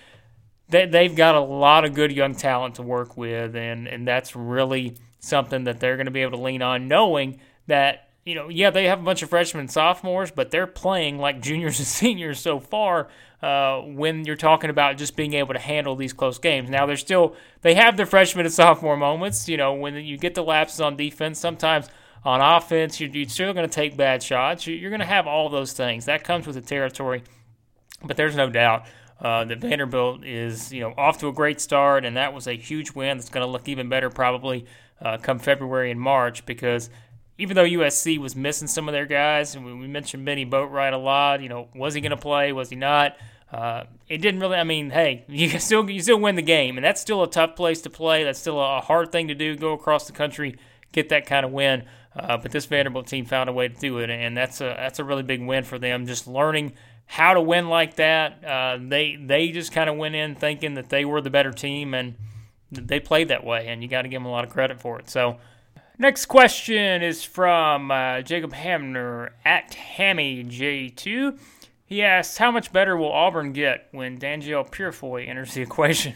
they, 0.68 0.86
they've 0.86 1.14
got 1.14 1.34
a 1.34 1.40
lot 1.40 1.84
of 1.84 1.94
good 1.94 2.12
young 2.12 2.34
talent 2.34 2.76
to 2.76 2.82
work 2.82 3.16
with, 3.16 3.56
and 3.56 3.86
and 3.86 4.06
that's 4.06 4.34
really 4.36 4.96
something 5.20 5.64
that 5.64 5.80
they're 5.80 5.96
going 5.96 6.06
to 6.06 6.12
be 6.12 6.22
able 6.22 6.38
to 6.38 6.42
lean 6.42 6.62
on, 6.62 6.88
knowing 6.88 7.40
that. 7.66 8.04
You 8.24 8.34
know, 8.34 8.50
yeah, 8.50 8.68
they 8.68 8.84
have 8.84 9.00
a 9.00 9.02
bunch 9.02 9.22
of 9.22 9.30
freshmen 9.30 9.60
and 9.60 9.70
sophomores, 9.70 10.30
but 10.30 10.50
they're 10.50 10.66
playing 10.66 11.16
like 11.16 11.40
juniors 11.40 11.78
and 11.78 11.88
seniors 11.88 12.38
so 12.38 12.60
far. 12.60 13.08
Uh, 13.42 13.80
when 13.80 14.26
you're 14.26 14.36
talking 14.36 14.68
about 14.68 14.98
just 14.98 15.16
being 15.16 15.32
able 15.32 15.54
to 15.54 15.60
handle 15.60 15.96
these 15.96 16.12
close 16.12 16.38
games, 16.38 16.68
now 16.68 16.84
they're 16.84 16.98
still 16.98 17.34
they 17.62 17.72
have 17.74 17.96
their 17.96 18.04
freshman 18.04 18.44
and 18.44 18.52
sophomore 18.52 18.98
moments. 18.98 19.48
You 19.48 19.56
know, 19.56 19.72
when 19.72 19.94
you 19.94 20.18
get 20.18 20.34
the 20.34 20.42
lapses 20.42 20.82
on 20.82 20.94
defense, 20.94 21.38
sometimes 21.38 21.88
on 22.24 22.40
offense, 22.40 23.00
you're, 23.00 23.10
you're 23.10 23.28
still 23.28 23.54
going 23.54 23.68
to 23.68 23.74
take 23.74 23.96
bad 23.96 24.22
shots. 24.22 24.66
You're 24.66 24.90
going 24.90 25.00
to 25.00 25.06
have 25.06 25.26
all 25.26 25.48
those 25.48 25.72
things. 25.72 26.04
That 26.04 26.24
comes 26.24 26.46
with 26.46 26.56
the 26.56 26.62
territory. 26.62 27.22
But 28.04 28.16
there's 28.16 28.36
no 28.36 28.50
doubt 28.50 28.86
uh, 29.20 29.44
that 29.44 29.58
Vanderbilt 29.58 30.24
is, 30.24 30.72
you 30.72 30.80
know, 30.80 30.94
off 30.96 31.18
to 31.18 31.28
a 31.28 31.32
great 31.32 31.60
start, 31.60 32.04
and 32.04 32.16
that 32.16 32.32
was 32.32 32.46
a 32.46 32.52
huge 32.52 32.92
win. 32.92 33.18
That's 33.18 33.30
going 33.30 33.44
to 33.44 33.50
look 33.50 33.68
even 33.68 33.88
better 33.88 34.10
probably 34.10 34.66
uh, 35.00 35.18
come 35.18 35.38
February 35.38 35.90
and 35.90 36.00
March 36.00 36.44
because 36.46 36.90
even 37.38 37.54
though 37.54 37.64
USC 37.64 38.18
was 38.18 38.34
missing 38.34 38.66
some 38.66 38.88
of 38.88 38.92
their 38.92 39.06
guys, 39.06 39.54
and 39.54 39.64
we, 39.64 39.86
mentioned 39.86 40.24
Bennie 40.24 40.44
Boatwright 40.44 40.92
a 40.92 40.96
lot, 40.96 41.40
you 41.40 41.48
know, 41.48 41.68
was 41.74 41.94
he 41.94 42.00
going 42.00 42.10
to 42.10 42.16
play? 42.16 42.52
Was 42.52 42.68
he 42.68 42.76
not? 42.76 43.16
Uh, 43.52 43.84
it 44.08 44.18
didn't 44.18 44.40
really. 44.40 44.56
I 44.56 44.64
mean, 44.64 44.90
hey, 44.90 45.24
you 45.28 45.48
still 45.58 45.88
you 45.88 46.02
still 46.02 46.20
win 46.20 46.34
the 46.34 46.42
game, 46.42 46.76
and 46.76 46.84
that's 46.84 47.00
still 47.00 47.22
a 47.22 47.30
tough 47.30 47.56
place 47.56 47.80
to 47.82 47.90
play. 47.90 48.24
That's 48.24 48.38
still 48.38 48.60
a 48.60 48.80
hard 48.80 49.12
thing 49.12 49.28
to 49.28 49.34
do. 49.34 49.56
Go 49.56 49.72
across 49.72 50.06
the 50.06 50.12
country, 50.12 50.56
get 50.92 51.08
that 51.10 51.26
kind 51.26 51.46
of 51.46 51.52
win. 51.52 51.84
Uh, 52.14 52.36
but 52.36 52.50
this 52.50 52.66
Vanderbilt 52.66 53.06
team 53.06 53.24
found 53.24 53.48
a 53.48 53.52
way 53.52 53.68
to 53.68 53.74
do 53.74 53.98
it, 53.98 54.10
and 54.10 54.36
that's 54.36 54.60
a 54.60 54.74
that's 54.76 54.98
a 54.98 55.04
really 55.04 55.22
big 55.22 55.40
win 55.40 55.64
for 55.64 55.78
them. 55.78 56.06
Just 56.06 56.26
learning 56.26 56.74
how 57.06 57.32
to 57.34 57.40
win 57.40 57.68
like 57.68 57.94
that. 57.96 58.44
Uh, 58.44 58.78
they 58.80 59.16
they 59.16 59.48
just 59.48 59.72
kind 59.72 59.88
of 59.88 59.96
went 59.96 60.14
in 60.14 60.34
thinking 60.34 60.74
that 60.74 60.90
they 60.90 61.04
were 61.04 61.20
the 61.20 61.30
better 61.30 61.52
team, 61.52 61.94
and 61.94 62.16
they 62.70 63.00
played 63.00 63.28
that 63.28 63.44
way. 63.44 63.66
And 63.68 63.82
you 63.82 63.88
got 63.88 64.02
to 64.02 64.08
give 64.08 64.20
them 64.20 64.26
a 64.26 64.30
lot 64.30 64.44
of 64.44 64.50
credit 64.50 64.80
for 64.80 64.98
it. 64.98 65.08
So. 65.10 65.38
Next 66.00 66.26
question 66.26 67.02
is 67.02 67.24
from 67.24 67.90
uh, 67.90 68.20
Jacob 68.20 68.52
Hamner 68.52 69.32
at 69.44 69.74
Hammy 69.74 70.44
J2. 70.44 71.36
He 71.84 72.04
asks, 72.04 72.38
How 72.38 72.52
much 72.52 72.72
better 72.72 72.96
will 72.96 73.10
Auburn 73.10 73.52
get 73.52 73.88
when 73.90 74.16
Danjel 74.16 74.70
Purifoy 74.70 75.28
enters 75.28 75.54
the 75.54 75.62
equation? 75.62 76.14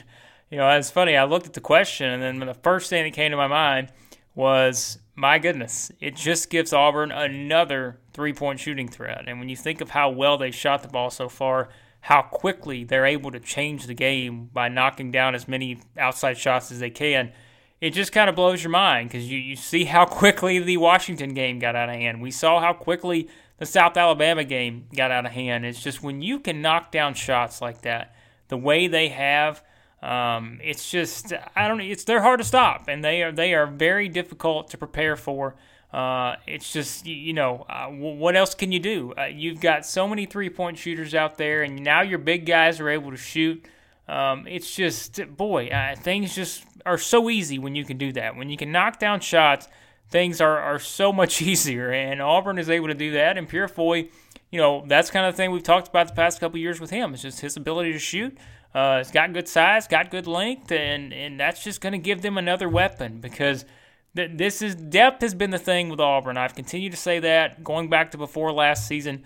You 0.51 0.59
know, 0.59 0.69
it's 0.71 0.91
funny. 0.91 1.17
I 1.17 1.25
looked 1.25 1.47
at 1.47 1.55
the 1.55 1.61
question, 1.61 2.07
and 2.09 2.23
then 2.23 2.47
the 2.47 2.55
first 2.55 2.91
thing 2.91 3.03
that 3.03 3.13
came 3.13 3.33
to 3.33 3.37
my 3.37 3.49
mind 3.49 3.89
was 4.35 4.99
my 5.15 5.39
goodness, 5.39 5.91
it 6.01 6.17
just 6.17 6.51
gives 6.51 6.73
Auburn 6.73 7.11
another 7.11 7.99
three 8.13 8.33
point 8.33 8.61
shooting 8.61 8.89
threat. 8.89 9.25
And 9.27 9.39
when 9.39 9.49
you 9.49 9.57
think 9.57 9.81
of 9.81 9.91
how 9.91 10.11
well 10.11 10.39
they 10.39 10.51
shot 10.51 10.83
the 10.83 10.89
ball 10.89 11.11
so 11.11 11.29
far, 11.29 11.69
how 12.03 12.23
quickly 12.23 12.85
they're 12.85 13.07
able 13.07 13.31
to 13.31 13.41
change 13.41 13.87
the 13.87 13.95
game 13.95 14.51
by 14.53 14.69
knocking 14.69 15.11
down 15.11 15.35
as 15.35 15.49
many 15.49 15.81
outside 15.97 16.37
shots 16.37 16.71
as 16.71 16.79
they 16.79 16.91
can, 16.91 17.33
it 17.81 17.91
just 17.91 18.13
kind 18.13 18.29
of 18.29 18.37
blows 18.37 18.63
your 18.63 18.71
mind 18.71 19.09
because 19.09 19.31
you, 19.31 19.39
you 19.39 19.57
see 19.57 19.85
how 19.85 20.05
quickly 20.05 20.59
the 20.59 20.77
Washington 20.77 21.35
game 21.35 21.59
got 21.59 21.75
out 21.75 21.89
of 21.89 21.95
hand. 21.95 22.21
We 22.21 22.31
saw 22.31 22.61
how 22.61 22.73
quickly 22.73 23.29
the 23.59 23.67
South 23.67 23.97
Alabama 23.97 24.45
game 24.45 24.87
got 24.95 25.11
out 25.11 25.27
of 25.27 25.33
hand. 25.33 25.65
It's 25.65 25.83
just 25.83 26.03
when 26.03 26.23
you 26.23 26.39
can 26.39 26.61
knock 26.61 26.93
down 26.93 27.15
shots 27.15 27.61
like 27.61 27.83
that, 27.83 28.15
the 28.49 28.57
way 28.57 28.87
they 28.87 29.09
have 29.09 29.63
um, 30.03 30.59
it's 30.63 30.91
just 30.91 31.33
I 31.55 31.69
don't. 31.69 31.79
Know 31.79 31.85
it's 31.85 32.03
they're 32.05 32.23
hard 32.23 32.41
to 32.41 32.45
stop, 32.45 32.89
and 32.89 33.05
they 33.05 33.23
are 33.23 33.31
they 33.31 33.55
are 33.55 33.67
very 33.67 34.09
difficult 34.09 34.69
to 34.71 34.79
prepare 34.79 35.17
for. 35.17 35.55
Uh, 35.93 36.37
it's 36.47 36.73
just 36.73 37.07
you 37.07 37.35
know 37.35 37.67
uh, 37.69 37.87
what 37.87 38.35
else 38.35 38.55
can 38.55 38.73
you 38.73 38.81
do? 38.81 39.13
Uh, 39.17 39.25
you've 39.25 39.61
got 39.61 39.85
so 39.85 40.09
many 40.09 40.25
three 40.25 40.49
point 40.49 40.79
shooters 40.79 41.15
out 41.15 41.37
there, 41.37 41.63
and 41.63 41.83
now 41.83 42.01
your 42.01 42.19
big 42.19 42.47
guys 42.47 42.81
are 42.81 42.89
able 42.89 43.11
to 43.11 43.17
shoot. 43.17 43.65
Um, 44.09 44.47
it's 44.47 44.75
just 44.75 45.21
boy, 45.37 45.69
uh, 45.69 45.95
things 45.97 46.35
just 46.35 46.65
are 46.87 46.99
so 46.99 47.29
easy 47.29 47.59
when 47.59 47.75
you 47.75 47.85
can 47.85 47.99
do 47.99 48.13
that. 48.13 48.37
When 48.37 48.49
you 48.49 48.57
can 48.57 48.73
knock 48.73 48.99
down 48.99 49.21
shots, 49.21 49.69
things 50.09 50.41
are 50.41 50.59
are 50.59 50.79
so 50.79 51.13
much 51.13 51.43
easier. 51.43 51.91
And 51.91 52.23
Auburn 52.23 52.59
is 52.59 52.71
able 52.71 52.89
to 52.89 52.95
do 52.95 53.13
that. 53.13 53.37
And 53.37 53.49
Purifoy, 53.49 54.09
you 54.51 54.59
know, 54.59 54.85
that's 54.87 55.11
kind 55.11 55.27
of 55.27 55.35
the 55.35 55.37
thing 55.37 55.51
we've 55.51 55.63
talked 55.63 55.89
about 55.89 56.09
the 56.09 56.15
past 56.15 56.41
couple 56.41 56.59
years 56.59 56.81
with 56.81 56.91
him. 56.91 57.13
It's 57.13 57.23
just 57.23 57.41
his 57.41 57.57
ability 57.57 57.93
to 57.93 57.99
shoot. 57.99 58.37
Uh, 58.75 58.99
it's 59.01 59.11
got 59.11 59.33
good 59.35 59.49
size, 59.49 59.87
got 59.87 60.11
good 60.11 60.27
length, 60.27 60.73
and 60.73 61.13
and 61.13 61.39
that's 61.39 61.63
just 61.63 61.81
going 61.81 61.93
to 61.93 61.99
give 61.99 62.23
them 62.23 62.39
another 62.39 62.69
weapon 62.69 63.21
because 63.21 63.67
this 64.15 64.61
is 64.61 64.75
depth 64.75 65.23
has 65.23 65.35
been 65.35 65.51
the 65.51 65.59
thing 65.59 65.89
with 65.89 66.01
Auburn. 66.01 66.37
I've 66.37 66.55
continued 66.55 66.93
to 66.93 66.99
say 66.99 67.21
that 67.21 67.65
going 67.65 67.89
back 67.89 68.11
to 68.11 68.19
before 68.19 68.53
last 68.53 68.87
season. 68.87 69.25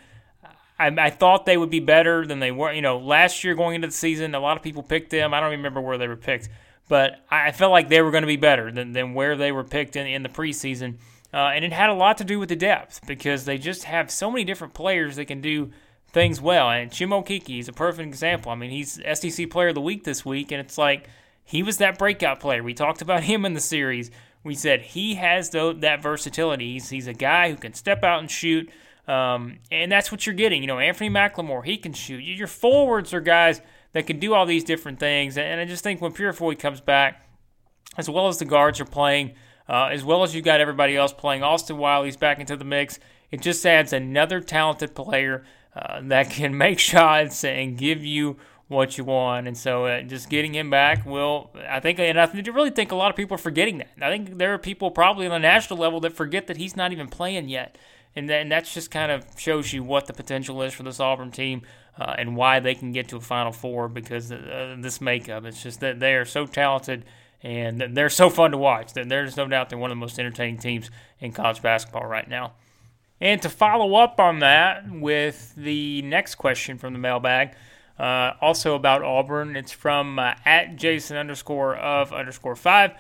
I, 0.79 0.89
I, 0.89 1.11
thought 1.11 1.47
they 1.47 1.57
would 1.57 1.71
be 1.71 1.81
better 1.81 2.27
than 2.27 2.39
they 2.39 2.53
were. 2.53 2.73
You 2.73 2.83
know, 2.83 2.99
last 2.99 3.43
year 3.43 3.55
going 3.55 3.75
into 3.75 3.89
the 3.89 3.95
season, 3.95 4.35
a 4.35 4.41
lot 4.41 4.57
of 4.57 4.63
people 4.63 4.83
picked 4.83 5.11
them. 5.11 5.33
I 5.33 5.41
don't 5.41 5.53
remember 5.53 5.81
where 5.81 5.99
they 5.99 6.07
were 6.07 6.17
picked, 6.17 6.49
but 6.89 7.25
I 7.31 7.53
felt 7.53 7.73
like 7.73 7.89
they 7.89 8.03
were 8.03 8.11
going 8.11 8.23
to 8.23 8.29
be 8.29 8.37
better 8.37 8.71
than, 8.71 8.93
than 8.93 9.15
where 9.15 9.37
they 9.37 9.53
were 9.53 9.65
picked 9.65 9.97
in, 9.97 10.07
in 10.07 10.23
the 10.23 10.29
preseason. 10.29 10.99
Uh, 11.33 11.51
and 11.55 11.65
it 11.65 11.73
had 11.73 11.91
a 11.91 11.95
lot 11.95 12.19
to 12.19 12.25
do 12.25 12.39
with 12.39 12.49
the 12.49 12.57
depth 12.57 13.07
because 13.07 13.45
they 13.45 13.59
just 13.59 13.85
have 13.85 14.11
so 14.11 14.31
many 14.31 14.45
different 14.45 14.75
players 14.75 15.17
that 15.17 15.25
can 15.25 15.41
do 15.41 15.71
things 16.09 16.41
well. 16.41 16.71
And 16.71 16.91
Chuma 16.91 17.25
Okeke 17.25 17.59
is 17.59 17.69
a 17.69 17.73
perfect 17.73 18.07
example. 18.07 18.53
I 18.53 18.55
mean, 18.55 18.71
he's 18.71 19.01
SEC 19.15 19.51
Player 19.51 19.69
of 19.69 19.75
the 19.75 19.81
Week 19.81 20.05
this 20.05 20.25
week, 20.25 20.53
and 20.53 20.61
it's 20.61 20.79
like 20.79 21.09
he 21.45 21.63
was 21.63 21.79
that 21.79 21.99
breakout 21.99 22.41
player. 22.41 22.63
We 22.63 22.75
talked 22.75 23.03
about 23.03 23.23
him 23.25 23.45
in 23.45 23.55
the 23.55 23.61
series 23.61 24.11
we 24.47 24.55
said 24.55 24.81
he 24.83 25.17
has 25.17 25.51
the, 25.51 25.75
that 25.81 26.03
versatility. 26.03 26.75
He's, 26.75 26.89
he's 26.89 27.07
a 27.07 27.15
guy 27.15 27.51
who 27.51 27.57
can 27.57 27.75
step 27.75 28.05
out 28.05 28.21
and 28.21 28.31
shoot, 28.31 28.71
um, 29.09 29.59
and 29.71 29.91
that's 29.91 30.11
what 30.11 30.27
you're 30.27 30.35
getting. 30.35 30.63
You 30.63 30.69
know, 30.69 30.77
Anfernee 30.77 31.11
McLemore, 31.11 31.65
he 31.65 31.77
can 31.77 31.93
shoot. 31.93 32.19
Your 32.23 32.47
forwards 32.47 33.13
are 33.13 33.21
guys 33.21 33.61
that 33.93 34.07
can 34.07 34.19
do 34.19 34.35
all 34.35 34.47
these 34.47 34.65
different 34.65 35.01
things, 35.01 35.37
and 35.37 35.61
I 35.61 35.65
just 35.65 35.83
think 35.83 36.01
when 36.01 36.13
Purifoy 36.13 36.59
comes 36.59 36.81
back, 36.81 37.29
as 37.97 38.09
well 38.09 38.29
as 38.29 38.39
the 38.39 38.45
guards 38.45 38.81
are 38.81 38.87
playing, 38.87 39.35
uh, 39.69 39.87
as 39.87 40.05
well 40.05 40.23
as 40.23 40.35
you 40.35 40.43
got 40.43 40.61
everybody 40.61 40.97
else 40.97 41.13
playing, 41.13 41.43
Austin 41.43 41.79
Wiley's 41.79 42.17
back 42.17 42.39
into 42.39 42.57
the 42.57 42.65
mix. 42.65 42.99
It 43.31 43.41
just 43.41 43.65
adds 43.67 43.93
another 43.93 44.41
talented 44.41 44.95
player 44.95 45.45
uh, 45.75 46.01
that 46.05 46.31
can 46.31 46.57
make 46.59 46.79
shots 46.79 47.45
and 47.45 47.77
give 47.77 48.05
you 48.05 48.37
what 48.69 48.99
you 48.99 49.05
want. 49.05 49.47
And 49.47 49.57
so 49.57 49.87
uh, 49.87 50.03
just 50.03 50.29
getting 50.29 50.55
him 50.55 50.71
back 50.71 51.07
will, 51.07 51.51
I 51.69 51.81
think, 51.81 51.99
and 51.99 52.21
I 52.21 52.25
really 52.33 52.71
think 52.71 52.91
a 52.91 52.97
lot 52.97 53.11
of 53.11 53.17
people 53.17 53.37
are 53.37 53.39
forgetting 53.39 53.79
that. 53.79 53.91
I 54.01 54.11
think 54.11 54.39
there 54.39 54.53
are 54.55 54.59
people 54.59 54.91
probably 54.91 55.27
on 55.27 55.33
the 55.33 55.39
national 55.39 55.79
level 55.79 56.01
that 56.01 56.13
forget 56.13 56.47
that 56.49 56.57
he's 56.57 56.77
not 56.77 56.93
even 56.93 57.09
playing 57.09 57.49
yet. 57.49 57.79
And, 58.17 58.29
that, 58.31 58.41
and 58.41 58.51
that's 58.51 58.73
just 58.73 58.91
kind 58.91 59.13
of 59.13 59.25
shows 59.37 59.73
you 59.73 59.85
what 59.85 60.07
the 60.07 60.13
potential 60.13 60.63
is 60.63 60.73
for 60.73 60.83
this 60.83 61.01
Auburn 61.01 61.31
team 61.31 61.63
uh, 61.99 62.15
and 62.19 62.35
why 62.35 62.61
they 62.61 62.75
can 62.75 62.93
get 62.93 63.09
to 63.09 63.17
a 63.17 63.21
Final 63.21 63.53
Four 63.53 63.89
because 63.89 64.33
uh, 64.33 64.77
this 64.81 65.01
makeup. 65.01 65.45
It's 65.45 65.63
just 65.63 65.81
that 65.81 66.01
they 66.01 66.15
are 66.15 66.25
so 66.25 66.47
talented 66.47 67.05
and 67.43 67.95
they're 67.95 68.11
so 68.11 68.31
fun 68.31 68.51
to 68.53 68.59
watch. 68.59 68.95
There's 68.95 69.37
no 69.37 69.47
doubt 69.47 69.69
they're 69.69 69.79
one 69.79 69.91
of 69.91 69.97
the 69.97 70.01
most 70.01 70.19
entertaining 70.19 70.59
teams 70.59 70.91
in 71.21 71.33
college 71.33 71.63
basketball 71.63 72.07
right 72.07 72.29
now. 72.29 72.55
And 73.21 73.41
to 73.43 73.49
follow 73.49 73.95
up 73.97 74.19
on 74.19 74.41
that 74.41 74.91
with 74.91 75.55
the 75.57 76.03
next 76.03 76.35
question 76.35 76.77
from 76.79 76.93
the 76.93 76.99
mailbag, 76.99 77.55
uh, 77.99 78.33
also 78.41 78.75
about 78.75 79.03
Auburn, 79.03 79.57
it's 79.57 79.73
from 79.73 80.19
uh, 80.19 80.35
at 80.45 80.77
Jason 80.77 81.17
underscore 81.17 81.77
of 81.77 82.13
underscore 82.13 82.57
five. 82.57 82.93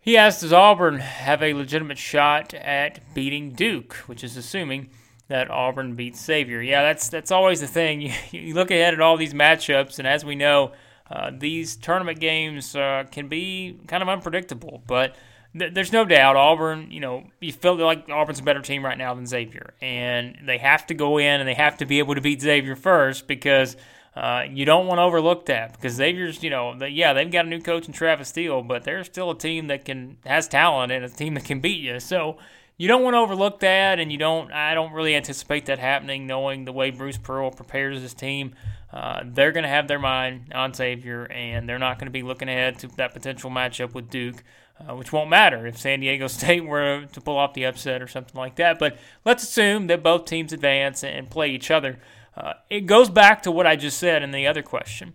He 0.00 0.16
asks, 0.16 0.40
does 0.40 0.52
Auburn 0.52 0.98
have 0.98 1.42
a 1.42 1.52
legitimate 1.52 1.98
shot 1.98 2.54
at 2.54 3.12
beating 3.12 3.52
Duke? 3.52 3.94
Which 4.06 4.24
is 4.24 4.36
assuming 4.36 4.90
that 5.28 5.50
Auburn 5.50 5.94
beats 5.94 6.24
Xavier. 6.24 6.60
Yeah, 6.60 6.82
that's 6.82 7.08
that's 7.08 7.30
always 7.30 7.60
the 7.60 7.66
thing. 7.66 8.02
You, 8.30 8.40
you 8.40 8.54
look 8.54 8.70
ahead 8.70 8.94
at 8.94 9.00
all 9.00 9.16
these 9.16 9.34
matchups, 9.34 9.98
and 9.98 10.06
as 10.06 10.24
we 10.24 10.34
know, 10.34 10.72
uh, 11.10 11.30
these 11.36 11.76
tournament 11.76 12.20
games 12.20 12.76
uh, 12.76 13.04
can 13.10 13.28
be 13.28 13.78
kind 13.86 14.02
of 14.02 14.08
unpredictable. 14.08 14.82
But 14.86 15.16
th- 15.58 15.74
there's 15.74 15.92
no 15.92 16.04
doubt 16.04 16.36
Auburn. 16.36 16.90
You 16.90 17.00
know, 17.00 17.24
you 17.40 17.52
feel 17.52 17.76
like 17.76 18.08
Auburn's 18.08 18.40
a 18.40 18.42
better 18.42 18.60
team 18.60 18.84
right 18.84 18.98
now 18.98 19.14
than 19.14 19.26
Xavier, 19.26 19.74
and 19.80 20.38
they 20.44 20.58
have 20.58 20.86
to 20.86 20.94
go 20.94 21.18
in 21.18 21.40
and 21.40 21.48
they 21.48 21.54
have 21.54 21.78
to 21.78 21.86
be 21.86 21.98
able 21.98 22.14
to 22.14 22.20
beat 22.20 22.40
Xavier 22.40 22.76
first 22.76 23.26
because 23.26 23.76
uh, 24.16 24.44
you 24.50 24.64
don't 24.64 24.86
want 24.86 24.98
to 24.98 25.02
overlook 25.02 25.46
that 25.46 25.72
because 25.72 25.94
Xavier's, 25.94 26.42
you 26.42 26.50
know, 26.50 26.74
yeah, 26.84 27.12
they've 27.12 27.30
got 27.30 27.46
a 27.46 27.48
new 27.48 27.60
coach 27.60 27.86
in 27.86 27.92
Travis 27.92 28.28
Steele, 28.28 28.62
but 28.62 28.82
they're 28.82 29.04
still 29.04 29.30
a 29.30 29.38
team 29.38 29.68
that 29.68 29.84
can 29.84 30.16
has 30.26 30.48
talent 30.48 30.90
and 30.90 31.04
a 31.04 31.08
team 31.08 31.34
that 31.34 31.44
can 31.44 31.60
beat 31.60 31.80
you. 31.80 32.00
So 32.00 32.36
you 32.76 32.88
don't 32.88 33.02
want 33.04 33.14
to 33.14 33.18
overlook 33.18 33.60
that, 33.60 34.00
and 34.00 34.10
you 34.10 34.18
don't. 34.18 34.50
I 34.52 34.74
don't 34.74 34.92
really 34.92 35.14
anticipate 35.14 35.66
that 35.66 35.78
happening, 35.78 36.26
knowing 36.26 36.64
the 36.64 36.72
way 36.72 36.90
Bruce 36.90 37.18
Pearl 37.18 37.50
prepares 37.50 38.00
his 38.00 38.14
team. 38.14 38.54
Uh, 38.92 39.20
they're 39.24 39.52
going 39.52 39.64
to 39.64 39.68
have 39.68 39.86
their 39.86 39.98
mind 39.98 40.52
on 40.54 40.72
Xavier, 40.72 41.24
and 41.30 41.68
they're 41.68 41.78
not 41.78 41.98
going 41.98 42.06
to 42.06 42.10
be 42.10 42.22
looking 42.22 42.48
ahead 42.48 42.78
to 42.78 42.88
that 42.96 43.12
potential 43.12 43.50
matchup 43.50 43.92
with 43.94 44.08
Duke. 44.08 44.42
Uh, 44.80 44.96
which 44.96 45.12
won't 45.12 45.28
matter 45.28 45.66
if 45.66 45.76
San 45.76 46.00
Diego 46.00 46.26
State 46.26 46.64
were 46.64 47.04
to 47.12 47.20
pull 47.20 47.36
off 47.36 47.52
the 47.52 47.64
upset 47.64 48.00
or 48.00 48.08
something 48.08 48.38
like 48.38 48.56
that. 48.56 48.78
But 48.78 48.96
let's 49.26 49.42
assume 49.42 49.88
that 49.88 50.02
both 50.02 50.24
teams 50.24 50.54
advance 50.54 51.04
and 51.04 51.28
play 51.28 51.50
each 51.50 51.70
other. 51.70 51.98
Uh, 52.40 52.54
it 52.70 52.86
goes 52.86 53.10
back 53.10 53.42
to 53.42 53.50
what 53.50 53.66
I 53.66 53.76
just 53.76 53.98
said 53.98 54.22
in 54.22 54.30
the 54.30 54.46
other 54.46 54.62
question. 54.62 55.12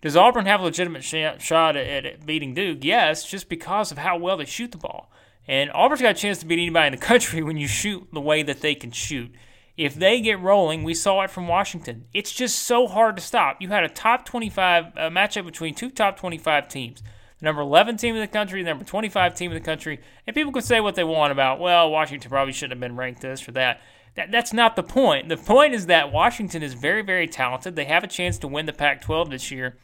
Does 0.00 0.16
Auburn 0.16 0.46
have 0.46 0.60
a 0.60 0.64
legitimate 0.64 1.04
sh- 1.04 1.42
shot 1.42 1.76
at, 1.76 2.04
at, 2.04 2.26
beating 2.26 2.52
Duke? 2.52 2.78
Yes, 2.82 3.24
just 3.24 3.48
because 3.48 3.92
of 3.92 3.98
how 3.98 4.18
well 4.18 4.36
they 4.36 4.44
shoot 4.44 4.72
the 4.72 4.78
ball. 4.78 5.10
And 5.46 5.70
Auburn's 5.72 6.02
got 6.02 6.16
a 6.16 6.18
chance 6.18 6.38
to 6.38 6.46
beat 6.46 6.58
anybody 6.58 6.88
in 6.88 6.92
the 6.92 7.06
country 7.06 7.42
when 7.42 7.56
you 7.56 7.68
shoot 7.68 8.08
the 8.12 8.20
way 8.20 8.42
that 8.42 8.60
they 8.60 8.74
can 8.74 8.90
shoot. 8.90 9.32
If 9.76 9.94
they 9.94 10.20
get 10.20 10.40
rolling, 10.40 10.82
we 10.82 10.94
saw 10.94 11.22
it 11.22 11.30
from 11.30 11.48
Washington. 11.48 12.06
It's 12.12 12.32
just 12.32 12.60
so 12.60 12.86
hard 12.86 13.16
to 13.16 13.22
stop. 13.22 13.60
You 13.60 13.68
had 13.68 13.84
a 13.84 13.88
top 13.88 14.24
25 14.24 14.86
a 14.96 15.10
matchup 15.10 15.44
between 15.44 15.74
two 15.74 15.90
top 15.90 16.16
25 16.16 16.68
teams. 16.68 17.02
The 17.38 17.44
number 17.44 17.62
11 17.62 17.96
team 17.96 18.14
in 18.14 18.20
the 18.20 18.26
country, 18.28 18.62
the 18.62 18.70
number 18.70 18.84
25 18.84 19.34
team 19.34 19.52
in 19.52 19.54
the 19.54 19.64
country. 19.64 20.00
And 20.26 20.34
people 20.34 20.52
can 20.52 20.62
say 20.62 20.80
what 20.80 20.94
they 20.94 21.04
want 21.04 21.32
about, 21.32 21.60
well, 21.60 21.90
Washington 21.90 22.30
probably 22.30 22.52
shouldn't 22.52 22.72
have 22.72 22.80
been 22.80 22.96
ranked 22.96 23.22
this 23.22 23.48
or 23.48 23.52
that. 23.52 23.80
That, 24.14 24.30
that's 24.30 24.52
not 24.52 24.76
the 24.76 24.82
point. 24.82 25.28
The 25.28 25.36
point 25.36 25.74
is 25.74 25.86
that 25.86 26.12
Washington 26.12 26.62
is 26.62 26.74
very, 26.74 27.02
very 27.02 27.26
talented. 27.26 27.76
They 27.76 27.84
have 27.86 28.04
a 28.04 28.08
chance 28.08 28.38
to 28.38 28.48
win 28.48 28.66
the 28.66 28.72
Pac 28.72 29.02
12 29.02 29.30
this 29.30 29.50
year, 29.50 29.76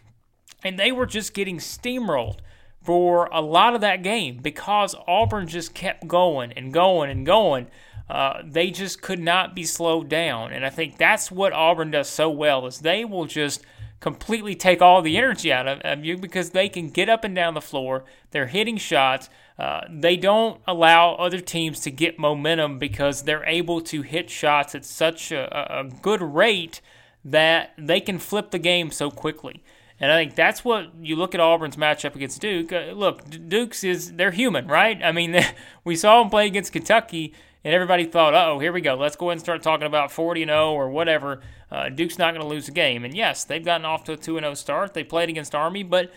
and 0.63 0.79
they 0.79 0.93
were 0.93 1.07
just 1.07 1.35
getting 1.35 1.59
steamrolled 1.59 2.39
for 2.83 3.29
a 3.33 3.41
lot 3.41 3.75
of 3.75 3.81
that 3.81 4.03
game 4.03 4.39
because 4.41 4.95
Auburn 5.07 5.47
just 5.47 5.75
kept 5.75 6.07
going 6.07 6.53
and 6.53 6.73
going 6.73 7.11
and 7.11 7.27
going. 7.27 7.67
Uh, 8.09 8.43
they 8.45 8.71
just 8.71 9.03
could 9.03 9.21
not 9.21 9.55
be 9.55 9.65
slowed 9.65 10.09
down, 10.09 10.53
and 10.53 10.65
I 10.65 10.71
think 10.71 10.97
that's 10.97 11.31
what 11.31 11.53
Auburn 11.53 11.93
does 11.93 12.09
so 12.09 12.29
well 12.31 12.67
is 12.67 12.81
they 12.81 13.05
will 13.05 13.27
just 13.27 13.65
completely 14.01 14.55
take 14.55 14.81
all 14.81 15.03
the 15.03 15.17
energy 15.17 15.53
out 15.53 15.69
of, 15.69 15.81
of 15.81 16.05
you 16.05 16.17
because 16.17 16.51
they 16.51 16.69
can 16.69 16.89
get 16.89 17.09
up 17.09 17.23
and 17.23 17.35
down 17.35 17.55
the 17.55 17.61
floor. 17.61 18.05
They're 18.31 18.47
hitting 18.47 18.79
shots. 18.79 19.29
Uh, 19.59 19.83
they 19.91 20.17
don't 20.17 20.61
allow 20.67 21.15
other 21.15 21.41
teams 21.41 21.81
to 21.81 21.91
get 21.91 22.19
momentum 22.19 22.79
because 22.79 23.23
they're 23.23 23.45
able 23.45 23.83
to 23.83 24.03
hit 24.03 24.31
shots 24.31 24.75
at 24.75 24.87
such 24.87 25.31
a, 25.33 25.81
a 25.81 25.85
good 25.85 26.23
rate 26.23 26.81
that 27.25 27.73
they 27.77 28.01
can 28.01 28.19
flip 28.19 28.51
the 28.51 28.59
game 28.59 28.91
so 28.91 29.11
quickly. 29.11 29.63
And 30.01 30.11
I 30.11 30.17
think 30.17 30.35
that's 30.35 30.65
what 30.65 30.95
you 30.99 31.15
look 31.15 31.35
at 31.35 31.41
Auburn's 31.41 31.77
matchup 31.77 32.15
against 32.15 32.41
Duke. 32.41 32.73
Uh, 32.73 32.93
look, 32.93 33.23
Duke's 33.49 33.85
is 33.85 34.15
they're 34.15 34.31
human, 34.31 34.67
right? 34.67 34.99
I 35.05 35.13
mean, 35.13 35.39
we 35.85 35.95
saw 35.95 36.21
them 36.21 36.31
play 36.31 36.47
against 36.47 36.73
Kentucky, 36.73 37.35
and 37.65 37.75
everybody 37.75 38.05
thought, 38.05 38.35
"Oh, 38.35 38.59
here 38.59 38.73
we 38.73 38.81
go. 38.81 38.95
Let's 38.95 39.17
go 39.17 39.27
ahead 39.27 39.37
and 39.37 39.41
start 39.41 39.63
talking 39.63 39.87
about 39.87 40.13
40 40.13 40.45
0 40.45 40.73
or 40.73 40.91
whatever." 40.91 41.41
Uh, 41.71 41.89
Duke's 41.89 42.19
not 42.19 42.35
going 42.35 42.43
to 42.43 42.49
lose 42.49 42.69
a 42.69 42.73
game. 42.73 43.05
And 43.05 43.15
yes, 43.15 43.45
they've 43.45 43.65
gotten 43.65 43.85
off 43.85 44.05
to 44.05 44.13
a 44.13 44.17
2 44.17 44.39
0 44.39 44.55
start. 44.55 44.95
They 44.95 45.05
played 45.05 45.29
against 45.29 45.55
Army, 45.55 45.83
but 45.83 46.11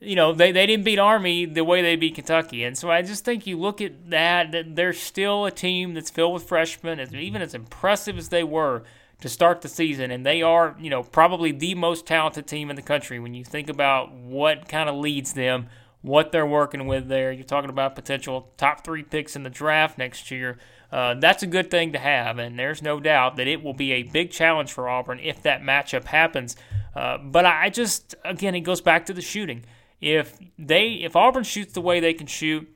you 0.00 0.16
know, 0.16 0.32
they, 0.32 0.50
they 0.50 0.66
didn't 0.66 0.84
beat 0.84 0.98
Army 0.98 1.44
the 1.44 1.62
way 1.62 1.82
they 1.82 1.94
beat 1.94 2.14
Kentucky. 2.14 2.64
And 2.64 2.76
so 2.76 2.90
I 2.90 3.02
just 3.02 3.24
think 3.24 3.46
you 3.46 3.58
look 3.58 3.80
at 3.80 4.10
that, 4.10 4.50
that 4.52 4.74
they're 4.74 4.94
still 4.94 5.44
a 5.44 5.50
team 5.50 5.94
that's 5.94 6.10
filled 6.10 6.32
with 6.32 6.44
freshmen, 6.44 6.98
as, 6.98 7.14
even 7.14 7.42
as 7.42 7.54
impressive 7.54 8.16
as 8.16 8.30
they 8.30 8.42
were 8.42 8.82
to 9.20 9.28
start 9.28 9.60
the 9.60 9.68
season. 9.68 10.10
And 10.10 10.24
they 10.24 10.40
are, 10.40 10.74
you 10.80 10.88
know, 10.88 11.02
probably 11.02 11.52
the 11.52 11.74
most 11.74 12.06
talented 12.06 12.46
team 12.46 12.70
in 12.70 12.76
the 12.76 12.82
country 12.82 13.20
when 13.20 13.34
you 13.34 13.44
think 13.44 13.68
about 13.68 14.12
what 14.12 14.68
kind 14.68 14.88
of 14.88 14.96
leads 14.96 15.34
them, 15.34 15.68
what 16.02 16.32
they're 16.32 16.46
working 16.46 16.86
with 16.86 17.08
there. 17.08 17.32
You're 17.32 17.44
talking 17.44 17.70
about 17.70 17.94
potential 17.94 18.52
top 18.56 18.84
three 18.84 19.02
picks 19.02 19.36
in 19.36 19.42
the 19.42 19.50
draft 19.50 19.98
next 19.98 20.30
year. 20.30 20.58
Uh, 20.90 21.14
that's 21.14 21.42
a 21.42 21.46
good 21.46 21.70
thing 21.70 21.92
to 21.92 21.98
have, 21.98 22.38
and 22.38 22.58
there's 22.58 22.82
no 22.82 22.98
doubt 22.98 23.36
that 23.36 23.46
it 23.46 23.62
will 23.62 23.74
be 23.74 23.92
a 23.92 24.02
big 24.02 24.30
challenge 24.30 24.72
for 24.72 24.88
Auburn 24.88 25.20
if 25.20 25.42
that 25.42 25.62
matchup 25.62 26.04
happens. 26.04 26.56
Uh, 26.96 27.18
but 27.18 27.46
I 27.46 27.68
just, 27.68 28.14
again, 28.24 28.54
it 28.54 28.60
goes 28.60 28.80
back 28.80 29.06
to 29.06 29.12
the 29.12 29.22
shooting 29.22 29.64
if 30.00 30.38
they 30.58 30.92
if 30.92 31.14
Auburn 31.14 31.44
shoots 31.44 31.72
the 31.72 31.80
way 31.80 32.00
they 32.00 32.14
can 32.14 32.26
shoot, 32.26 32.68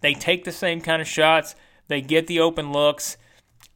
they 0.00 0.14
take 0.14 0.44
the 0.44 0.52
same 0.52 0.80
kind 0.80 1.00
of 1.00 1.08
shots, 1.08 1.54
they 1.88 2.00
get 2.00 2.26
the 2.26 2.40
open 2.40 2.72
looks. 2.72 3.16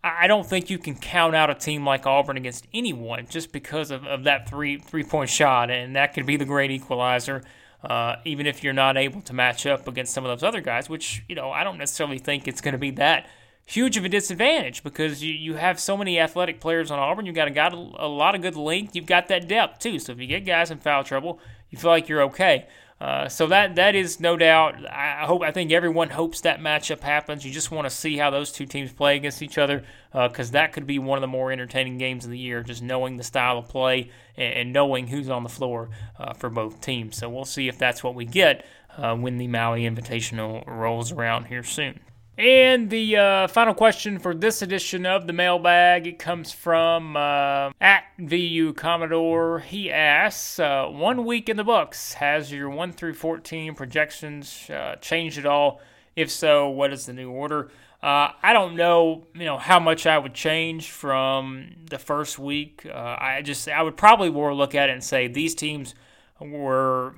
I 0.04 0.26
don't 0.26 0.46
think 0.46 0.70
you 0.70 0.78
can 0.78 0.94
count 0.94 1.34
out 1.34 1.50
a 1.50 1.54
team 1.54 1.84
like 1.84 2.06
Auburn 2.06 2.36
against 2.36 2.66
anyone 2.72 3.26
just 3.28 3.50
because 3.50 3.90
of, 3.90 4.06
of 4.06 4.24
that 4.24 4.48
three 4.48 4.78
three 4.78 5.04
point 5.04 5.30
shot, 5.30 5.70
and 5.70 5.96
that 5.96 6.14
could 6.14 6.26
be 6.26 6.36
the 6.36 6.44
great 6.44 6.70
equalizer. 6.70 7.42
Uh, 7.82 8.16
even 8.24 8.46
if 8.46 8.64
you're 8.64 8.72
not 8.72 8.96
able 8.96 9.20
to 9.20 9.32
match 9.32 9.66
up 9.66 9.86
against 9.86 10.12
some 10.12 10.24
of 10.24 10.30
those 10.30 10.46
other 10.46 10.60
guys, 10.60 10.88
which 10.88 11.24
you 11.28 11.34
know 11.34 11.50
I 11.50 11.62
don't 11.62 11.78
necessarily 11.78 12.18
think 12.18 12.48
it's 12.48 12.60
going 12.60 12.72
to 12.72 12.78
be 12.78 12.90
that 12.92 13.28
huge 13.66 13.96
of 13.96 14.04
a 14.04 14.08
disadvantage 14.08 14.82
because 14.82 15.22
you, 15.22 15.32
you 15.32 15.54
have 15.54 15.78
so 15.78 15.96
many 15.96 16.18
athletic 16.18 16.60
players 16.60 16.90
on 16.90 16.98
Auburn. 16.98 17.26
You've 17.26 17.34
got 17.34 17.48
a, 17.48 17.50
got 17.50 17.74
a, 17.74 17.76
a 17.76 18.08
lot 18.08 18.34
of 18.34 18.40
good 18.40 18.56
length. 18.56 18.94
You've 18.94 19.06
got 19.06 19.28
that 19.28 19.48
depth 19.48 19.80
too. 19.80 19.98
So 19.98 20.12
if 20.12 20.20
you 20.20 20.26
get 20.26 20.46
guys 20.46 20.70
in 20.70 20.78
foul 20.78 21.04
trouble, 21.04 21.40
you 21.70 21.78
feel 21.78 21.90
like 21.90 22.08
you're 22.08 22.22
okay. 22.22 22.68
Uh, 22.98 23.28
so 23.28 23.46
that 23.46 23.74
that 23.74 23.94
is 23.94 24.20
no 24.20 24.38
doubt. 24.38 24.74
I 24.90 25.26
hope. 25.26 25.42
I 25.42 25.50
think 25.50 25.70
everyone 25.70 26.08
hopes 26.08 26.40
that 26.42 26.60
matchup 26.60 27.00
happens. 27.00 27.44
You 27.44 27.52
just 27.52 27.70
want 27.70 27.84
to 27.84 27.90
see 27.90 28.16
how 28.16 28.30
those 28.30 28.50
two 28.50 28.64
teams 28.64 28.90
play 28.90 29.16
against 29.16 29.42
each 29.42 29.58
other 29.58 29.84
because 30.12 30.48
uh, 30.50 30.52
that 30.52 30.72
could 30.72 30.86
be 30.86 30.98
one 30.98 31.18
of 31.18 31.20
the 31.20 31.26
more 31.26 31.52
entertaining 31.52 31.98
games 31.98 32.24
of 32.24 32.30
the 32.30 32.38
year. 32.38 32.62
Just 32.62 32.82
knowing 32.82 33.18
the 33.18 33.22
style 33.22 33.58
of 33.58 33.68
play 33.68 34.10
and, 34.34 34.54
and 34.54 34.72
knowing 34.72 35.08
who's 35.08 35.28
on 35.28 35.42
the 35.42 35.50
floor 35.50 35.90
uh, 36.18 36.32
for 36.32 36.48
both 36.48 36.80
teams. 36.80 37.18
So 37.18 37.28
we'll 37.28 37.44
see 37.44 37.68
if 37.68 37.76
that's 37.76 38.02
what 38.02 38.14
we 38.14 38.24
get 38.24 38.64
uh, 38.96 39.14
when 39.14 39.36
the 39.36 39.46
Maui 39.46 39.82
Invitational 39.82 40.66
rolls 40.66 41.12
around 41.12 41.44
here 41.44 41.62
soon. 41.62 42.00
And 42.38 42.90
the 42.90 43.16
uh, 43.16 43.48
final 43.48 43.72
question 43.72 44.18
for 44.18 44.34
this 44.34 44.60
edition 44.60 45.06
of 45.06 45.26
the 45.26 45.32
mailbag 45.32 46.06
it 46.06 46.18
comes 46.18 46.52
from 46.52 47.16
uh, 47.16 47.70
at 47.80 48.04
VU 48.18 48.74
Commodore. 48.74 49.60
He 49.60 49.90
asks, 49.90 50.58
uh, 50.58 50.86
"One 50.86 51.24
week 51.24 51.48
in 51.48 51.56
the 51.56 51.64
books. 51.64 52.12
Has 52.14 52.52
your 52.52 52.68
one 52.68 52.92
through 52.92 53.14
fourteen 53.14 53.74
projections 53.74 54.68
uh, 54.68 54.96
changed 55.00 55.38
at 55.38 55.46
all? 55.46 55.80
If 56.14 56.30
so, 56.30 56.68
what 56.68 56.92
is 56.92 57.06
the 57.06 57.14
new 57.14 57.30
order?" 57.30 57.70
Uh, 58.02 58.30
I 58.42 58.52
don't 58.52 58.76
know, 58.76 59.26
you 59.34 59.46
know, 59.46 59.56
how 59.56 59.80
much 59.80 60.06
I 60.06 60.18
would 60.18 60.34
change 60.34 60.90
from 60.90 61.70
the 61.88 61.98
first 61.98 62.38
week. 62.38 62.86
Uh, 62.86 63.16
I 63.18 63.40
just, 63.42 63.68
I 63.68 63.82
would 63.82 63.96
probably 63.96 64.30
more 64.30 64.54
look 64.54 64.74
at 64.74 64.90
it 64.90 64.92
and 64.92 65.02
say 65.02 65.26
these 65.26 65.54
teams 65.54 65.94
were 66.38 67.14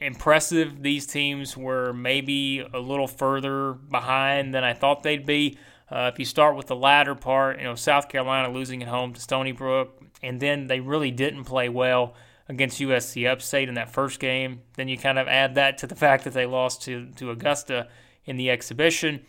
impressive. 0.00 0.82
These 0.82 1.06
teams 1.06 1.56
were 1.56 1.92
maybe 1.92 2.66
a 2.72 2.78
little 2.78 3.06
further 3.06 3.72
behind 3.72 4.54
than 4.54 4.64
I 4.64 4.72
thought 4.72 5.02
they'd 5.02 5.26
be. 5.26 5.58
Uh, 5.90 6.10
if 6.12 6.18
you 6.18 6.24
start 6.24 6.56
with 6.56 6.66
the 6.66 6.76
latter 6.76 7.14
part, 7.14 7.58
you 7.58 7.64
know, 7.64 7.74
South 7.74 8.08
Carolina 8.08 8.50
losing 8.50 8.82
at 8.82 8.88
home 8.88 9.12
to 9.12 9.20
Stony 9.20 9.52
Brook, 9.52 10.02
and 10.22 10.40
then 10.40 10.68
they 10.68 10.80
really 10.80 11.10
didn't 11.10 11.44
play 11.44 11.68
well 11.68 12.14
against 12.48 12.80
USC 12.80 13.30
Upstate 13.30 13.68
in 13.68 13.74
that 13.74 13.90
first 13.90 14.20
game. 14.20 14.62
Then 14.74 14.88
you 14.88 14.96
kind 14.96 15.18
of 15.18 15.28
add 15.28 15.54
that 15.56 15.78
to 15.78 15.86
the 15.86 15.96
fact 15.96 16.24
that 16.24 16.32
they 16.32 16.46
lost 16.46 16.82
to, 16.82 17.06
to 17.16 17.30
Augusta 17.30 17.88
in 18.24 18.36
the 18.36 18.50
exhibition. 18.50 19.24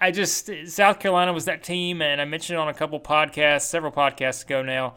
I 0.00 0.10
just, 0.10 0.50
South 0.66 1.00
Carolina 1.00 1.32
was 1.32 1.44
that 1.44 1.62
team, 1.62 2.00
and 2.00 2.20
I 2.20 2.24
mentioned 2.24 2.58
on 2.58 2.68
a 2.68 2.74
couple 2.74 2.98
podcasts, 2.98 3.62
several 3.62 3.92
podcasts 3.92 4.44
ago 4.44 4.62
now, 4.62 4.96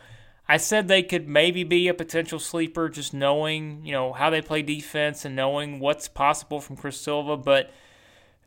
I 0.49 0.57
said 0.57 0.87
they 0.87 1.03
could 1.03 1.27
maybe 1.27 1.63
be 1.63 1.87
a 1.89 1.93
potential 1.93 2.39
sleeper, 2.39 2.89
just 2.89 3.13
knowing 3.13 3.85
you 3.85 3.91
know 3.91 4.11
how 4.11 4.31
they 4.31 4.41
play 4.41 4.63
defense 4.63 5.23
and 5.23 5.35
knowing 5.35 5.79
what's 5.79 6.07
possible 6.07 6.59
from 6.59 6.75
Chris 6.75 6.99
Silva, 6.99 7.37
but 7.37 7.71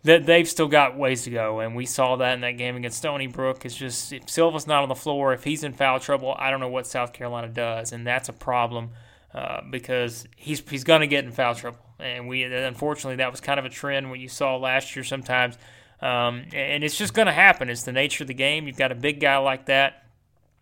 that 0.03 0.27
they've 0.27 0.49
still 0.49 0.67
got 0.67 0.99
ways 0.99 1.23
to 1.23 1.31
go, 1.31 1.61
and 1.61 1.77
we 1.77 1.87
saw 1.87 2.17
that 2.17 2.35
in 2.35 2.41
that 2.41 2.59
game 2.59 2.75
against 2.75 2.99
Stony 2.99 3.29
Brook. 3.29 3.65
It's 3.65 3.77
just 3.77 4.13
if 4.13 4.29
Silva's 4.29 4.67
not 4.67 4.83
on 4.83 4.89
the 4.89 4.97
floor, 4.97 5.33
if 5.33 5.45
he's 5.45 5.63
in 5.63 5.75
foul 5.75 6.01
trouble, 6.01 6.35
I 6.37 6.51
don't 6.51 6.59
know 6.59 6.69
what 6.69 6.89
South 6.89 7.13
Carolina 7.13 7.47
does, 7.47 7.93
and 7.93 8.05
that's 8.05 8.29
a 8.29 8.33
problem 8.33 8.91
uh, 9.33 9.61
because 9.71 10.27
he's 10.35 10.61
he's 10.69 10.83
going 10.83 11.03
to 11.03 11.07
get 11.07 11.25
in 11.25 11.31
foul 11.31 11.55
trouble, 11.55 11.79
and 12.01 12.27
we 12.27 12.43
unfortunately 12.43 13.17
that 13.17 13.31
was 13.31 13.41
kind 13.41 13.61
of 13.61 13.65
a 13.65 13.71
trend 13.71 14.11
what 14.11 14.19
you 14.19 14.29
saw 14.29 14.57
last 14.57 14.97
year 14.97 15.05
sometimes, 15.05 15.57
um, 16.01 16.47
and 16.53 16.83
it's 16.83 16.99
just 16.99 17.15
going 17.15 17.27
to 17.27 17.33
happen. 17.33 17.71
It's 17.71 17.85
the 17.85 17.93
nature 17.93 18.25
of 18.25 18.29
the 18.29 18.35
game. 18.35 18.67
You've 18.67 18.77
got 18.77 18.91
a 18.91 18.97
big 18.97 19.21
guy 19.21 19.37
like 19.37 19.67
that 19.67 20.03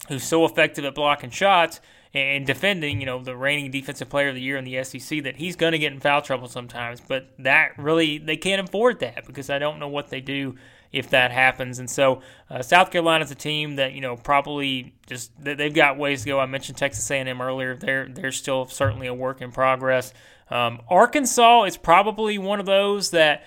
who's 0.09 0.25
so 0.25 0.45
effective 0.45 0.85
at 0.85 0.95
blocking 0.95 1.31
shots 1.31 1.81
and 2.13 2.45
defending, 2.45 3.01
you 3.01 3.07
know, 3.07 3.23
the 3.23 3.37
reigning 3.37 3.71
defensive 3.71 4.09
player 4.09 4.29
of 4.31 4.35
the 4.35 4.41
year 4.41 4.57
in 4.57 4.65
the 4.65 4.83
SEC, 4.83 5.23
that 5.23 5.37
he's 5.37 5.55
going 5.55 5.73
to 5.73 5.79
get 5.79 5.93
in 5.93 6.01
foul 6.01 6.23
trouble 6.23 6.49
sometimes. 6.49 7.01
But 7.01 7.29
that 7.39 7.79
really, 7.79 8.19
they 8.19 8.37
can't 8.37 8.67
afford 8.67 9.01
that 9.01 9.27
because 9.27 9.49
I 9.49 9.59
don't 9.59 9.79
know 9.79 9.89
what 9.89 10.09
they 10.09 10.21
do 10.21 10.57
if 10.93 11.11
that 11.11 11.31
happens. 11.31 11.79
And 11.79 11.89
so 11.89 12.21
uh, 12.49 12.63
South 12.63 12.91
Carolina's 12.91 13.31
a 13.31 13.37
team 13.37 13.77
that 13.77 13.93
you 13.93 14.01
know 14.01 14.17
probably 14.17 14.95
just 15.07 15.31
they've 15.43 15.75
got 15.75 15.99
ways 15.99 16.23
to 16.23 16.29
go. 16.29 16.41
I 16.41 16.47
mentioned 16.47 16.79
Texas 16.79 17.09
A&M 17.11 17.41
earlier; 17.41 17.77
they're 17.77 18.09
they're 18.09 18.33
still 18.33 18.67
certainly 18.67 19.07
a 19.07 19.15
work 19.15 19.41
in 19.41 19.53
progress. 19.53 20.13
Um, 20.51 20.81
Arkansas 20.89 21.65
is 21.65 21.77
probably 21.77 22.39
one 22.39 22.59
of 22.59 22.67
those 22.67 23.11
that 23.13 23.45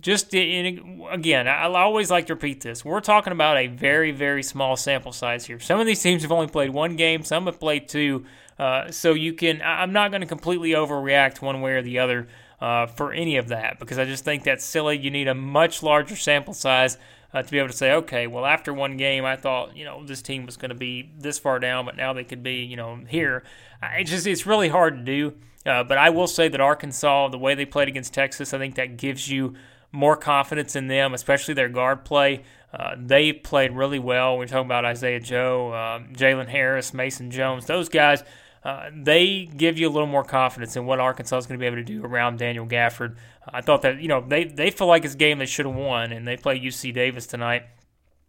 just 0.00 0.34
in, 0.34 1.04
again, 1.10 1.48
I 1.48 1.64
always 1.64 2.10
like 2.10 2.26
to 2.26 2.34
repeat 2.34 2.60
this. 2.60 2.84
We're 2.84 3.00
talking 3.00 3.32
about 3.32 3.56
a 3.56 3.68
very, 3.68 4.10
very 4.10 4.42
small 4.42 4.76
sample 4.76 5.12
size 5.12 5.46
here. 5.46 5.58
Some 5.60 5.80
of 5.80 5.86
these 5.86 6.02
teams 6.02 6.22
have 6.22 6.32
only 6.32 6.48
played 6.48 6.70
one 6.70 6.96
game, 6.96 7.22
some 7.22 7.46
have 7.46 7.60
played 7.60 7.88
two. 7.88 8.24
Uh, 8.58 8.90
so 8.90 9.12
you 9.12 9.32
can, 9.32 9.60
I'm 9.62 9.92
not 9.92 10.10
going 10.10 10.22
to 10.22 10.26
completely 10.26 10.70
overreact 10.70 11.42
one 11.42 11.60
way 11.60 11.72
or 11.72 11.82
the 11.82 11.98
other 11.98 12.26
uh, 12.60 12.86
for 12.86 13.12
any 13.12 13.36
of 13.36 13.48
that 13.48 13.78
because 13.78 13.98
I 13.98 14.06
just 14.06 14.24
think 14.24 14.44
that's 14.44 14.64
silly. 14.64 14.96
You 14.98 15.10
need 15.10 15.28
a 15.28 15.34
much 15.34 15.82
larger 15.82 16.16
sample 16.16 16.54
size 16.54 16.96
uh, 17.34 17.42
to 17.42 17.50
be 17.50 17.58
able 17.58 17.68
to 17.68 17.76
say, 17.76 17.92
okay, 17.92 18.26
well, 18.26 18.46
after 18.46 18.72
one 18.72 18.96
game, 18.96 19.24
I 19.24 19.36
thought, 19.36 19.76
you 19.76 19.84
know, 19.84 20.04
this 20.04 20.22
team 20.22 20.46
was 20.46 20.56
going 20.56 20.70
to 20.70 20.76
be 20.76 21.10
this 21.18 21.38
far 21.38 21.58
down, 21.58 21.84
but 21.84 21.96
now 21.96 22.12
they 22.12 22.24
could 22.24 22.42
be, 22.42 22.56
you 22.64 22.76
know, 22.76 22.98
here. 23.08 23.44
It's 23.82 24.10
just, 24.10 24.26
it's 24.26 24.46
really 24.46 24.68
hard 24.68 24.96
to 24.96 25.02
do. 25.04 25.34
Uh, 25.66 25.82
but 25.84 25.98
I 25.98 26.10
will 26.10 26.28
say 26.28 26.48
that 26.48 26.60
Arkansas, 26.60 27.28
the 27.28 27.38
way 27.38 27.54
they 27.54 27.66
played 27.66 27.88
against 27.88 28.14
Texas, 28.14 28.54
I 28.54 28.58
think 28.58 28.76
that 28.76 28.96
gives 28.96 29.28
you 29.28 29.54
more 29.96 30.16
confidence 30.16 30.76
in 30.76 30.88
them, 30.88 31.14
especially 31.14 31.54
their 31.54 31.70
guard 31.70 32.04
play. 32.04 32.42
Uh, 32.72 32.94
they 32.98 33.32
played 33.32 33.72
really 33.72 33.98
well. 33.98 34.36
We're 34.36 34.46
talking 34.46 34.66
about 34.66 34.84
Isaiah 34.84 35.20
Joe, 35.20 35.72
uh, 35.72 36.00
Jalen 36.12 36.48
Harris, 36.48 36.92
Mason 36.92 37.30
Jones. 37.30 37.64
Those 37.64 37.88
guys, 37.88 38.22
uh, 38.62 38.90
they 38.94 39.46
give 39.56 39.78
you 39.78 39.88
a 39.88 39.90
little 39.90 40.06
more 40.06 40.24
confidence 40.24 40.76
in 40.76 40.84
what 40.84 41.00
Arkansas 41.00 41.38
is 41.38 41.46
going 41.46 41.58
to 41.58 41.62
be 41.62 41.66
able 41.66 41.76
to 41.76 41.84
do 41.84 42.04
around 42.04 42.38
Daniel 42.38 42.66
Gafford. 42.66 43.16
I 43.48 43.62
thought 43.62 43.82
that, 43.82 44.02
you 44.02 44.08
know, 44.08 44.22
they, 44.26 44.44
they 44.44 44.70
feel 44.70 44.86
like 44.86 45.06
it's 45.06 45.14
a 45.14 45.16
game 45.16 45.38
they 45.38 45.46
should 45.46 45.64
have 45.64 45.74
won, 45.74 46.12
and 46.12 46.28
they 46.28 46.36
play 46.36 46.60
UC 46.60 46.92
Davis 46.92 47.26
tonight. 47.26 47.62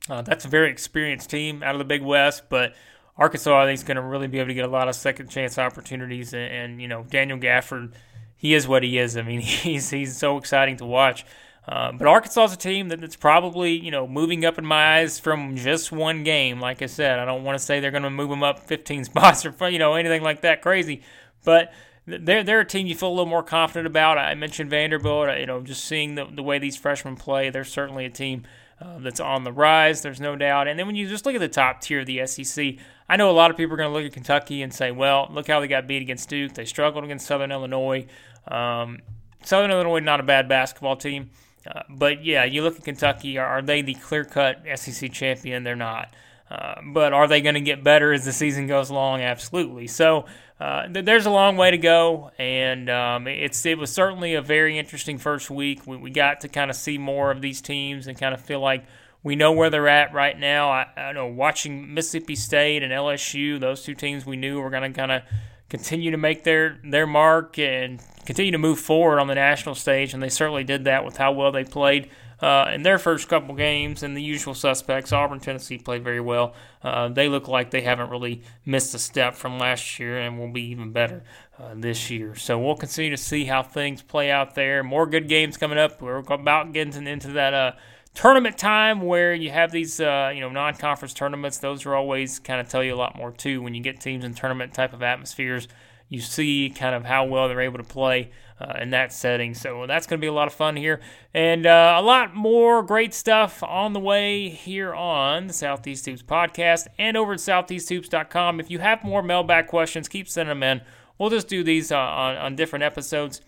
Uh, 0.09 0.21
that's 0.21 0.45
a 0.45 0.47
very 0.47 0.71
experienced 0.71 1.29
team 1.29 1.61
out 1.61 1.75
of 1.75 1.79
the 1.79 1.85
Big 1.85 2.01
West, 2.01 2.43
but 2.47 2.73
Arkansas, 3.17 3.63
I 3.63 3.65
think, 3.65 3.79
is 3.79 3.83
going 3.83 3.97
to 3.97 4.03
really 4.03 4.27
be 4.27 4.39
able 4.39 4.47
to 4.47 4.53
get 4.53 4.63
a 4.63 4.69
lot 4.69 4.87
of 4.87 4.95
second 4.95 5.29
chance 5.29 5.57
opportunities. 5.57 6.33
And, 6.33 6.53
and, 6.53 6.81
you 6.81 6.87
know, 6.87 7.03
Daniel 7.03 7.37
Gafford, 7.37 7.93
he 8.37 8.53
is 8.53 8.65
what 8.65 8.83
he 8.83 8.97
is. 8.97 9.17
I 9.17 9.23
mean, 9.23 9.41
he's, 9.41 9.89
he's 9.89 10.15
so 10.15 10.37
exciting 10.37 10.77
to 10.77 10.85
watch. 10.85 11.25
Uh, 11.67 11.91
but 11.91 12.07
Arkansas 12.07 12.45
is 12.45 12.53
a 12.53 12.57
team 12.57 12.87
that's 12.87 13.17
probably, 13.17 13.73
you 13.73 13.91
know, 13.91 14.07
moving 14.07 14.45
up 14.45 14.57
in 14.57 14.65
my 14.65 14.99
eyes 14.99 15.19
from 15.19 15.57
just 15.57 15.91
one 15.91 16.23
game. 16.23 16.61
Like 16.61 16.81
I 16.81 16.85
said, 16.85 17.19
I 17.19 17.25
don't 17.25 17.43
want 17.43 17.57
to 17.57 17.63
say 17.63 17.79
they're 17.81 17.91
going 17.91 18.03
to 18.03 18.09
move 18.09 18.29
them 18.29 18.43
up 18.43 18.61
15 18.61 19.03
spots 19.05 19.45
or, 19.45 19.69
you 19.69 19.79
know, 19.79 19.95
anything 19.95 20.23
like 20.23 20.41
that 20.41 20.61
crazy. 20.61 21.01
But 21.43 21.73
they're, 22.05 22.43
they're 22.43 22.61
a 22.61 22.65
team 22.65 22.87
you 22.87 22.95
feel 22.95 23.09
a 23.09 23.11
little 23.11 23.25
more 23.25 23.43
confident 23.43 23.85
about. 23.85 24.17
I 24.17 24.33
mentioned 24.35 24.69
Vanderbilt. 24.69 25.37
You 25.37 25.45
know, 25.45 25.61
just 25.61 25.83
seeing 25.83 26.15
the, 26.15 26.25
the 26.25 26.41
way 26.41 26.57
these 26.57 26.77
freshmen 26.77 27.17
play, 27.17 27.49
they're 27.49 27.65
certainly 27.65 28.05
a 28.05 28.09
team 28.09 28.43
uh, 28.81 28.99
that's 28.99 29.19
on 29.19 29.43
the 29.43 29.51
rise. 29.51 30.01
There's 30.01 30.21
no 30.21 30.37
doubt. 30.37 30.69
And 30.69 30.79
then 30.79 30.87
when 30.87 30.95
you 30.95 31.09
just 31.09 31.25
look 31.25 31.35
at 31.35 31.41
the 31.41 31.49
top 31.49 31.81
tier 31.81 31.99
of 31.99 32.05
the 32.05 32.25
SEC, 32.25 32.75
I 33.09 33.17
know 33.17 33.29
a 33.29 33.33
lot 33.33 33.51
of 33.51 33.57
people 33.57 33.73
are 33.73 33.77
going 33.77 33.89
to 33.89 33.93
look 33.93 34.05
at 34.05 34.13
Kentucky 34.13 34.61
and 34.61 34.73
say, 34.73 34.91
well, 34.91 35.27
look 35.31 35.47
how 35.47 35.59
they 35.59 35.67
got 35.67 35.85
beat 35.85 36.01
against 36.01 36.29
Duke. 36.29 36.53
They 36.53 36.65
struggled 36.65 37.03
against 37.03 37.27
Southern 37.27 37.51
Illinois. 37.51 38.05
Um, 38.47 38.99
Southern 39.43 39.71
Illinois, 39.71 39.99
not 39.99 40.21
a 40.21 40.23
bad 40.23 40.47
basketball 40.47 40.95
team. 40.95 41.29
Uh, 41.67 41.81
but 41.89 42.23
yeah, 42.23 42.45
you 42.45 42.63
look 42.63 42.77
at 42.77 42.83
Kentucky. 42.83 43.37
Are, 43.37 43.61
they 43.61 43.81
the 43.81 43.95
clear-cut 43.95 44.63
SEC 44.75 45.11
champion? 45.11 45.63
They're 45.63 45.75
not. 45.75 46.13
Uh, 46.49 46.75
but 46.93 47.11
are 47.11 47.27
they 47.27 47.41
going 47.41 47.55
to 47.55 47.61
get 47.61 47.83
better 47.83 48.13
as 48.13 48.23
the 48.23 48.31
season 48.31 48.67
goes 48.67 48.89
along? 48.89 49.21
Absolutely. 49.21 49.87
So 49.87 50.25
uh, 50.61 50.87
th- 50.87 51.03
there's 51.05 51.25
a 51.25 51.29
long 51.29 51.57
way 51.57 51.71
to 51.71 51.77
go, 51.77 52.31
and 52.39 52.89
um, 52.89 53.27
it's 53.27 53.65
it 53.65 53.77
was 53.77 53.91
certainly 53.91 54.33
a 54.35 54.41
very 54.41 54.77
interesting 54.79 55.17
first 55.17 55.49
week. 55.49 55.85
We, 55.85 55.97
we 55.97 56.09
got 56.09 56.41
to 56.41 56.47
kind 56.47 56.71
of 56.71 56.77
see 56.77 56.97
more 56.97 57.31
of 57.31 57.41
these 57.41 57.61
teams 57.61 58.07
and 58.07 58.17
kind 58.17 58.33
of 58.33 58.39
feel 58.39 58.61
like 58.61 58.85
we 59.23 59.35
know 59.35 59.51
where 59.51 59.69
they're 59.69 59.89
at 59.89 60.13
right 60.13 60.39
now. 60.39 60.69
I, 60.71 60.87
I 60.95 61.11
know 61.11 61.27
watching 61.27 61.93
Mississippi 61.93 62.35
State 62.35 62.81
and 62.81 62.93
LSU, 62.93 63.59
those 63.59 63.83
two 63.83 63.93
teams 63.93 64.25
we 64.25 64.37
knew 64.37 64.61
were 64.61 64.69
going 64.69 64.89
to 64.93 64.97
kind 64.97 65.11
of 65.11 65.23
continue 65.69 66.11
to 66.11 66.17
make 66.17 66.45
their 66.45 66.79
their 66.83 67.05
mark 67.05 67.59
and 67.59 68.01
continue 68.27 68.51
to 68.51 68.57
move 68.57 68.77
forward 68.77 69.19
on 69.19 69.27
the 69.27 69.35
national 69.35 69.73
stage, 69.73 70.13
and 70.13 70.21
they 70.21 70.27
certainly 70.27 70.65
did 70.65 70.83
that 70.83 71.05
with 71.05 71.15
how 71.15 71.31
well 71.31 71.49
they 71.49 71.63
played 71.63 72.09
uh, 72.41 72.69
in 72.73 72.83
their 72.83 72.99
first 72.99 73.29
couple 73.29 73.55
games. 73.55 74.03
And 74.03 74.17
the 74.17 74.21
usual 74.21 74.53
suspects, 74.53 75.13
Auburn, 75.13 75.39
Tennessee, 75.39 75.77
played 75.77 76.03
very 76.03 76.19
well. 76.19 76.53
Uh, 76.83 77.07
they 77.07 77.29
look 77.29 77.47
like 77.47 77.71
they 77.71 77.79
haven't 77.81 78.09
really 78.09 78.41
missed 78.65 78.93
a 78.93 78.99
step 78.99 79.33
from 79.33 79.57
last 79.57 79.97
year, 79.97 80.19
and 80.19 80.37
will 80.37 80.51
be 80.51 80.63
even 80.63 80.91
better 80.91 81.23
uh, 81.57 81.73
this 81.73 82.09
year. 82.09 82.35
So 82.35 82.59
we'll 82.59 82.75
continue 82.75 83.11
to 83.11 83.17
see 83.17 83.45
how 83.45 83.63
things 83.63 84.01
play 84.01 84.29
out 84.29 84.55
there. 84.55 84.83
More 84.83 85.07
good 85.07 85.29
games 85.29 85.55
coming 85.55 85.77
up. 85.77 86.01
We're 86.01 86.17
about 86.17 86.73
getting 86.73 87.07
into 87.07 87.29
that 87.29 87.53
uh, 87.53 87.71
tournament 88.13 88.57
time 88.57 88.99
where 88.99 89.33
you 89.33 89.51
have 89.51 89.71
these 89.71 90.01
uh, 90.01 90.33
you 90.35 90.41
know 90.41 90.49
non-conference 90.49 91.13
tournaments 91.13 91.59
those 91.59 91.85
are 91.85 91.93
always 91.93 92.39
kind 92.39 92.59
of 92.59 92.67
tell 92.67 92.83
you 92.83 92.91
a 92.91 92.97
lot 92.97 93.15
more 93.15 93.31
too 93.31 93.61
when 93.61 93.75
you 93.75 93.81
get 93.81 94.01
teams 94.01 94.25
in 94.25 94.33
tournament 94.33 94.73
type 94.73 94.91
of 94.91 95.03
atmospheres 95.03 95.67
you 96.09 96.19
see 96.21 96.69
kind 96.69 96.95
of 96.95 97.05
how 97.05 97.25
well 97.25 97.47
they're 97.47 97.61
able 97.61 97.77
to 97.77 97.83
play 97.83 98.31
uh, 98.59 98.79
in 98.81 98.89
that 98.89 99.13
setting 99.13 99.53
so 99.53 99.85
that's 99.87 100.07
going 100.07 100.19
to 100.19 100.21
be 100.21 100.27
a 100.27 100.33
lot 100.33 100.47
of 100.47 100.53
fun 100.53 100.75
here 100.75 100.99
and 101.33 101.65
uh, 101.65 101.95
a 101.97 102.01
lot 102.01 102.33
more 102.35 102.81
great 102.81 103.13
stuff 103.13 103.61
on 103.63 103.93
the 103.93 103.99
way 103.99 104.49
here 104.49 104.93
on 104.93 105.47
the 105.47 105.53
southeast 105.53 106.05
hoops 106.05 106.23
podcast 106.23 106.87
and 106.97 107.15
over 107.15 107.33
at 107.33 107.39
southeasthoops.com 107.39 108.59
if 108.59 108.71
you 108.71 108.79
have 108.79 109.03
more 109.03 109.21
mailbag 109.21 109.67
questions 109.67 110.07
keep 110.07 110.27
sending 110.27 110.49
them 110.49 110.63
in 110.63 110.81
we'll 111.17 111.29
just 111.29 111.47
do 111.47 111.63
these 111.63 111.91
uh, 111.91 111.97
on, 111.97 112.35
on 112.37 112.55
different 112.55 112.83
episodes 112.83 113.41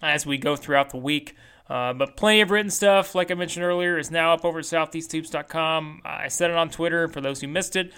as 0.00 0.24
we 0.24 0.38
go 0.38 0.56
throughout 0.56 0.90
the 0.90 0.96
week 0.98 1.34
Uh, 1.70 1.92
but 1.92 2.16
plenty 2.16 2.40
of 2.40 2.50
written 2.50 2.70
stuff, 2.70 3.14
like 3.14 3.30
I 3.30 3.34
mentioned 3.34 3.64
earlier, 3.64 3.96
is 3.96 4.10
now 4.10 4.34
up 4.34 4.44
over 4.44 4.58
at 4.58 4.64
southeasthoops.com. 4.64 6.02
I 6.04 6.26
said 6.26 6.50
it 6.50 6.56
on 6.56 6.68
Twitter 6.68 7.06
for 7.06 7.20
those 7.20 7.40
who 7.40 7.46
missed 7.46 7.76
it. 7.76 7.92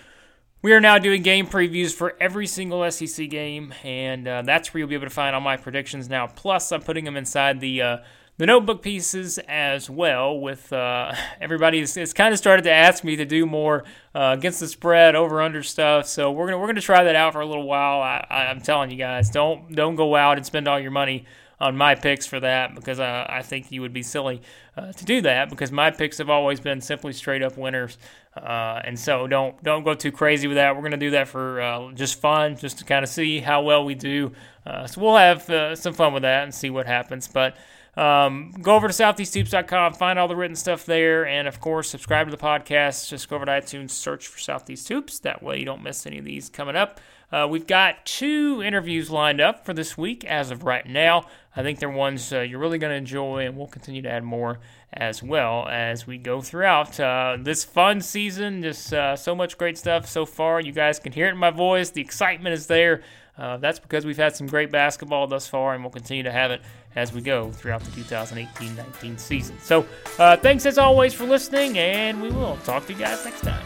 We 0.62 0.72
are 0.74 0.80
now 0.80 0.96
doing 0.98 1.22
game 1.22 1.48
previews 1.48 1.92
for 1.92 2.14
every 2.20 2.46
single 2.46 2.88
SEC 2.88 3.28
game, 3.28 3.74
and 3.82 4.28
uh, 4.28 4.42
that's 4.42 4.72
where 4.72 4.78
you'll 4.78 4.88
be 4.88 4.94
able 4.94 5.06
to 5.06 5.10
find 5.10 5.34
all 5.34 5.40
my 5.40 5.56
predictions 5.56 6.08
now. 6.08 6.28
Plus, 6.28 6.70
I'm 6.70 6.82
putting 6.82 7.04
them 7.04 7.16
inside 7.16 7.58
the 7.58 7.82
uh, 7.82 7.96
the 8.36 8.46
notebook 8.46 8.80
pieces 8.80 9.38
as 9.48 9.90
well. 9.90 10.38
With 10.38 10.72
uh, 10.72 11.16
everybody, 11.40 11.80
it's, 11.80 12.12
kind 12.12 12.32
of 12.32 12.38
started 12.38 12.62
to 12.62 12.70
ask 12.70 13.02
me 13.02 13.16
to 13.16 13.24
do 13.24 13.44
more 13.44 13.82
uh, 14.14 14.36
against 14.38 14.60
the 14.60 14.68
spread, 14.68 15.16
over 15.16 15.42
under 15.42 15.64
stuff. 15.64 16.06
So 16.06 16.30
we're 16.30 16.46
gonna 16.46 16.58
we're 16.58 16.68
gonna 16.68 16.80
try 16.80 17.02
that 17.02 17.16
out 17.16 17.32
for 17.32 17.40
a 17.40 17.46
little 17.46 17.66
while. 17.66 18.00
I, 18.00 18.24
I'm 18.30 18.60
telling 18.60 18.92
you 18.92 18.96
guys, 18.96 19.30
don't 19.30 19.74
don't 19.74 19.96
go 19.96 20.14
out 20.14 20.36
and 20.36 20.46
spend 20.46 20.68
all 20.68 20.78
your 20.78 20.92
money 20.92 21.26
on 21.62 21.76
my 21.76 21.94
picks 21.94 22.26
for 22.26 22.40
that 22.40 22.74
because 22.74 22.98
uh, 22.98 23.24
I 23.28 23.42
think 23.42 23.70
you 23.70 23.82
would 23.82 23.92
be 23.92 24.02
silly 24.02 24.42
uh, 24.76 24.92
to 24.92 25.04
do 25.04 25.20
that 25.20 25.48
because 25.48 25.70
my 25.70 25.92
picks 25.92 26.18
have 26.18 26.28
always 26.28 26.58
been 26.58 26.80
simply 26.80 27.12
straight 27.12 27.40
up 27.40 27.56
winners. 27.56 27.98
Uh, 28.36 28.80
and 28.84 28.98
so 28.98 29.28
don't 29.28 29.62
don't 29.62 29.84
go 29.84 29.94
too 29.94 30.10
crazy 30.10 30.48
with 30.48 30.56
that. 30.56 30.74
We're 30.74 30.82
gonna 30.82 30.96
do 30.96 31.10
that 31.10 31.28
for 31.28 31.60
uh, 31.60 31.92
just 31.92 32.20
fun, 32.20 32.56
just 32.56 32.78
to 32.78 32.84
kind 32.84 33.04
of 33.04 33.08
see 33.08 33.38
how 33.38 33.62
well 33.62 33.84
we 33.84 33.94
do. 33.94 34.32
Uh, 34.66 34.86
so 34.88 35.00
we'll 35.00 35.16
have 35.16 35.48
uh, 35.48 35.76
some 35.76 35.94
fun 35.94 36.12
with 36.12 36.22
that 36.22 36.42
and 36.42 36.52
see 36.52 36.68
what 36.68 36.86
happens. 36.86 37.28
But 37.28 37.56
um, 37.96 38.54
go 38.60 38.74
over 38.74 38.88
to 38.88 38.94
southeasthoops.com, 38.94 39.94
find 39.94 40.18
all 40.18 40.26
the 40.26 40.34
written 40.34 40.56
stuff 40.56 40.84
there, 40.86 41.26
and 41.26 41.46
of 41.46 41.60
course, 41.60 41.90
subscribe 41.90 42.26
to 42.26 42.30
the 42.30 42.42
podcast. 42.42 43.08
Just 43.08 43.28
go 43.28 43.36
over 43.36 43.44
to 43.44 43.52
iTunes, 43.52 43.90
search 43.90 44.26
for 44.26 44.38
Southeast 44.38 44.88
Hoops. 44.88 45.20
That 45.20 45.42
way, 45.42 45.58
you 45.58 45.64
don't 45.64 45.82
miss 45.82 46.06
any 46.06 46.18
of 46.18 46.24
these 46.24 46.48
coming 46.48 46.74
up. 46.74 46.98
Uh, 47.30 47.46
we've 47.48 47.66
got 47.66 48.04
two 48.04 48.62
interviews 48.62 49.10
lined 49.10 49.40
up 49.40 49.64
for 49.64 49.72
this 49.72 49.96
week 49.96 50.24
as 50.24 50.50
of 50.50 50.64
right 50.64 50.86
now. 50.86 51.26
I 51.54 51.62
think 51.62 51.78
they're 51.78 51.90
ones 51.90 52.32
uh, 52.32 52.40
you're 52.40 52.58
really 52.58 52.78
going 52.78 52.92
to 52.92 52.96
enjoy, 52.96 53.46
and 53.46 53.56
we'll 53.56 53.66
continue 53.66 54.02
to 54.02 54.08
add 54.08 54.24
more 54.24 54.58
as 54.92 55.22
well 55.22 55.68
as 55.68 56.06
we 56.06 56.18
go 56.18 56.40
throughout 56.40 56.98
uh, 56.98 57.36
this 57.40 57.64
fun 57.64 58.00
season. 58.00 58.62
Just 58.62 58.92
uh, 58.92 59.16
so 59.16 59.34
much 59.34 59.58
great 59.58 59.76
stuff 59.76 60.08
so 60.08 60.24
far. 60.24 60.60
You 60.60 60.72
guys 60.72 60.98
can 60.98 61.12
hear 61.12 61.26
it 61.26 61.32
in 61.32 61.38
my 61.38 61.50
voice. 61.50 61.90
The 61.90 62.00
excitement 62.00 62.54
is 62.54 62.66
there. 62.66 63.02
Uh, 63.36 63.56
that's 63.56 63.78
because 63.78 64.04
we've 64.04 64.18
had 64.18 64.36
some 64.36 64.46
great 64.46 64.70
basketball 64.70 65.26
thus 65.26 65.46
far, 65.46 65.74
and 65.74 65.82
we'll 65.82 65.90
continue 65.90 66.22
to 66.22 66.32
have 66.32 66.50
it 66.50 66.60
as 66.94 67.12
we 67.12 67.22
go 67.22 67.50
throughout 67.50 67.82
the 67.82 67.90
2018 67.92 68.76
19 68.76 69.18
season. 69.18 69.58
So, 69.60 69.86
uh, 70.18 70.36
thanks 70.36 70.66
as 70.66 70.78
always 70.78 71.14
for 71.14 71.24
listening, 71.24 71.78
and 71.78 72.20
we 72.20 72.30
will 72.30 72.58
talk 72.58 72.86
to 72.86 72.92
you 72.92 72.98
guys 72.98 73.24
next 73.24 73.40
time. 73.40 73.64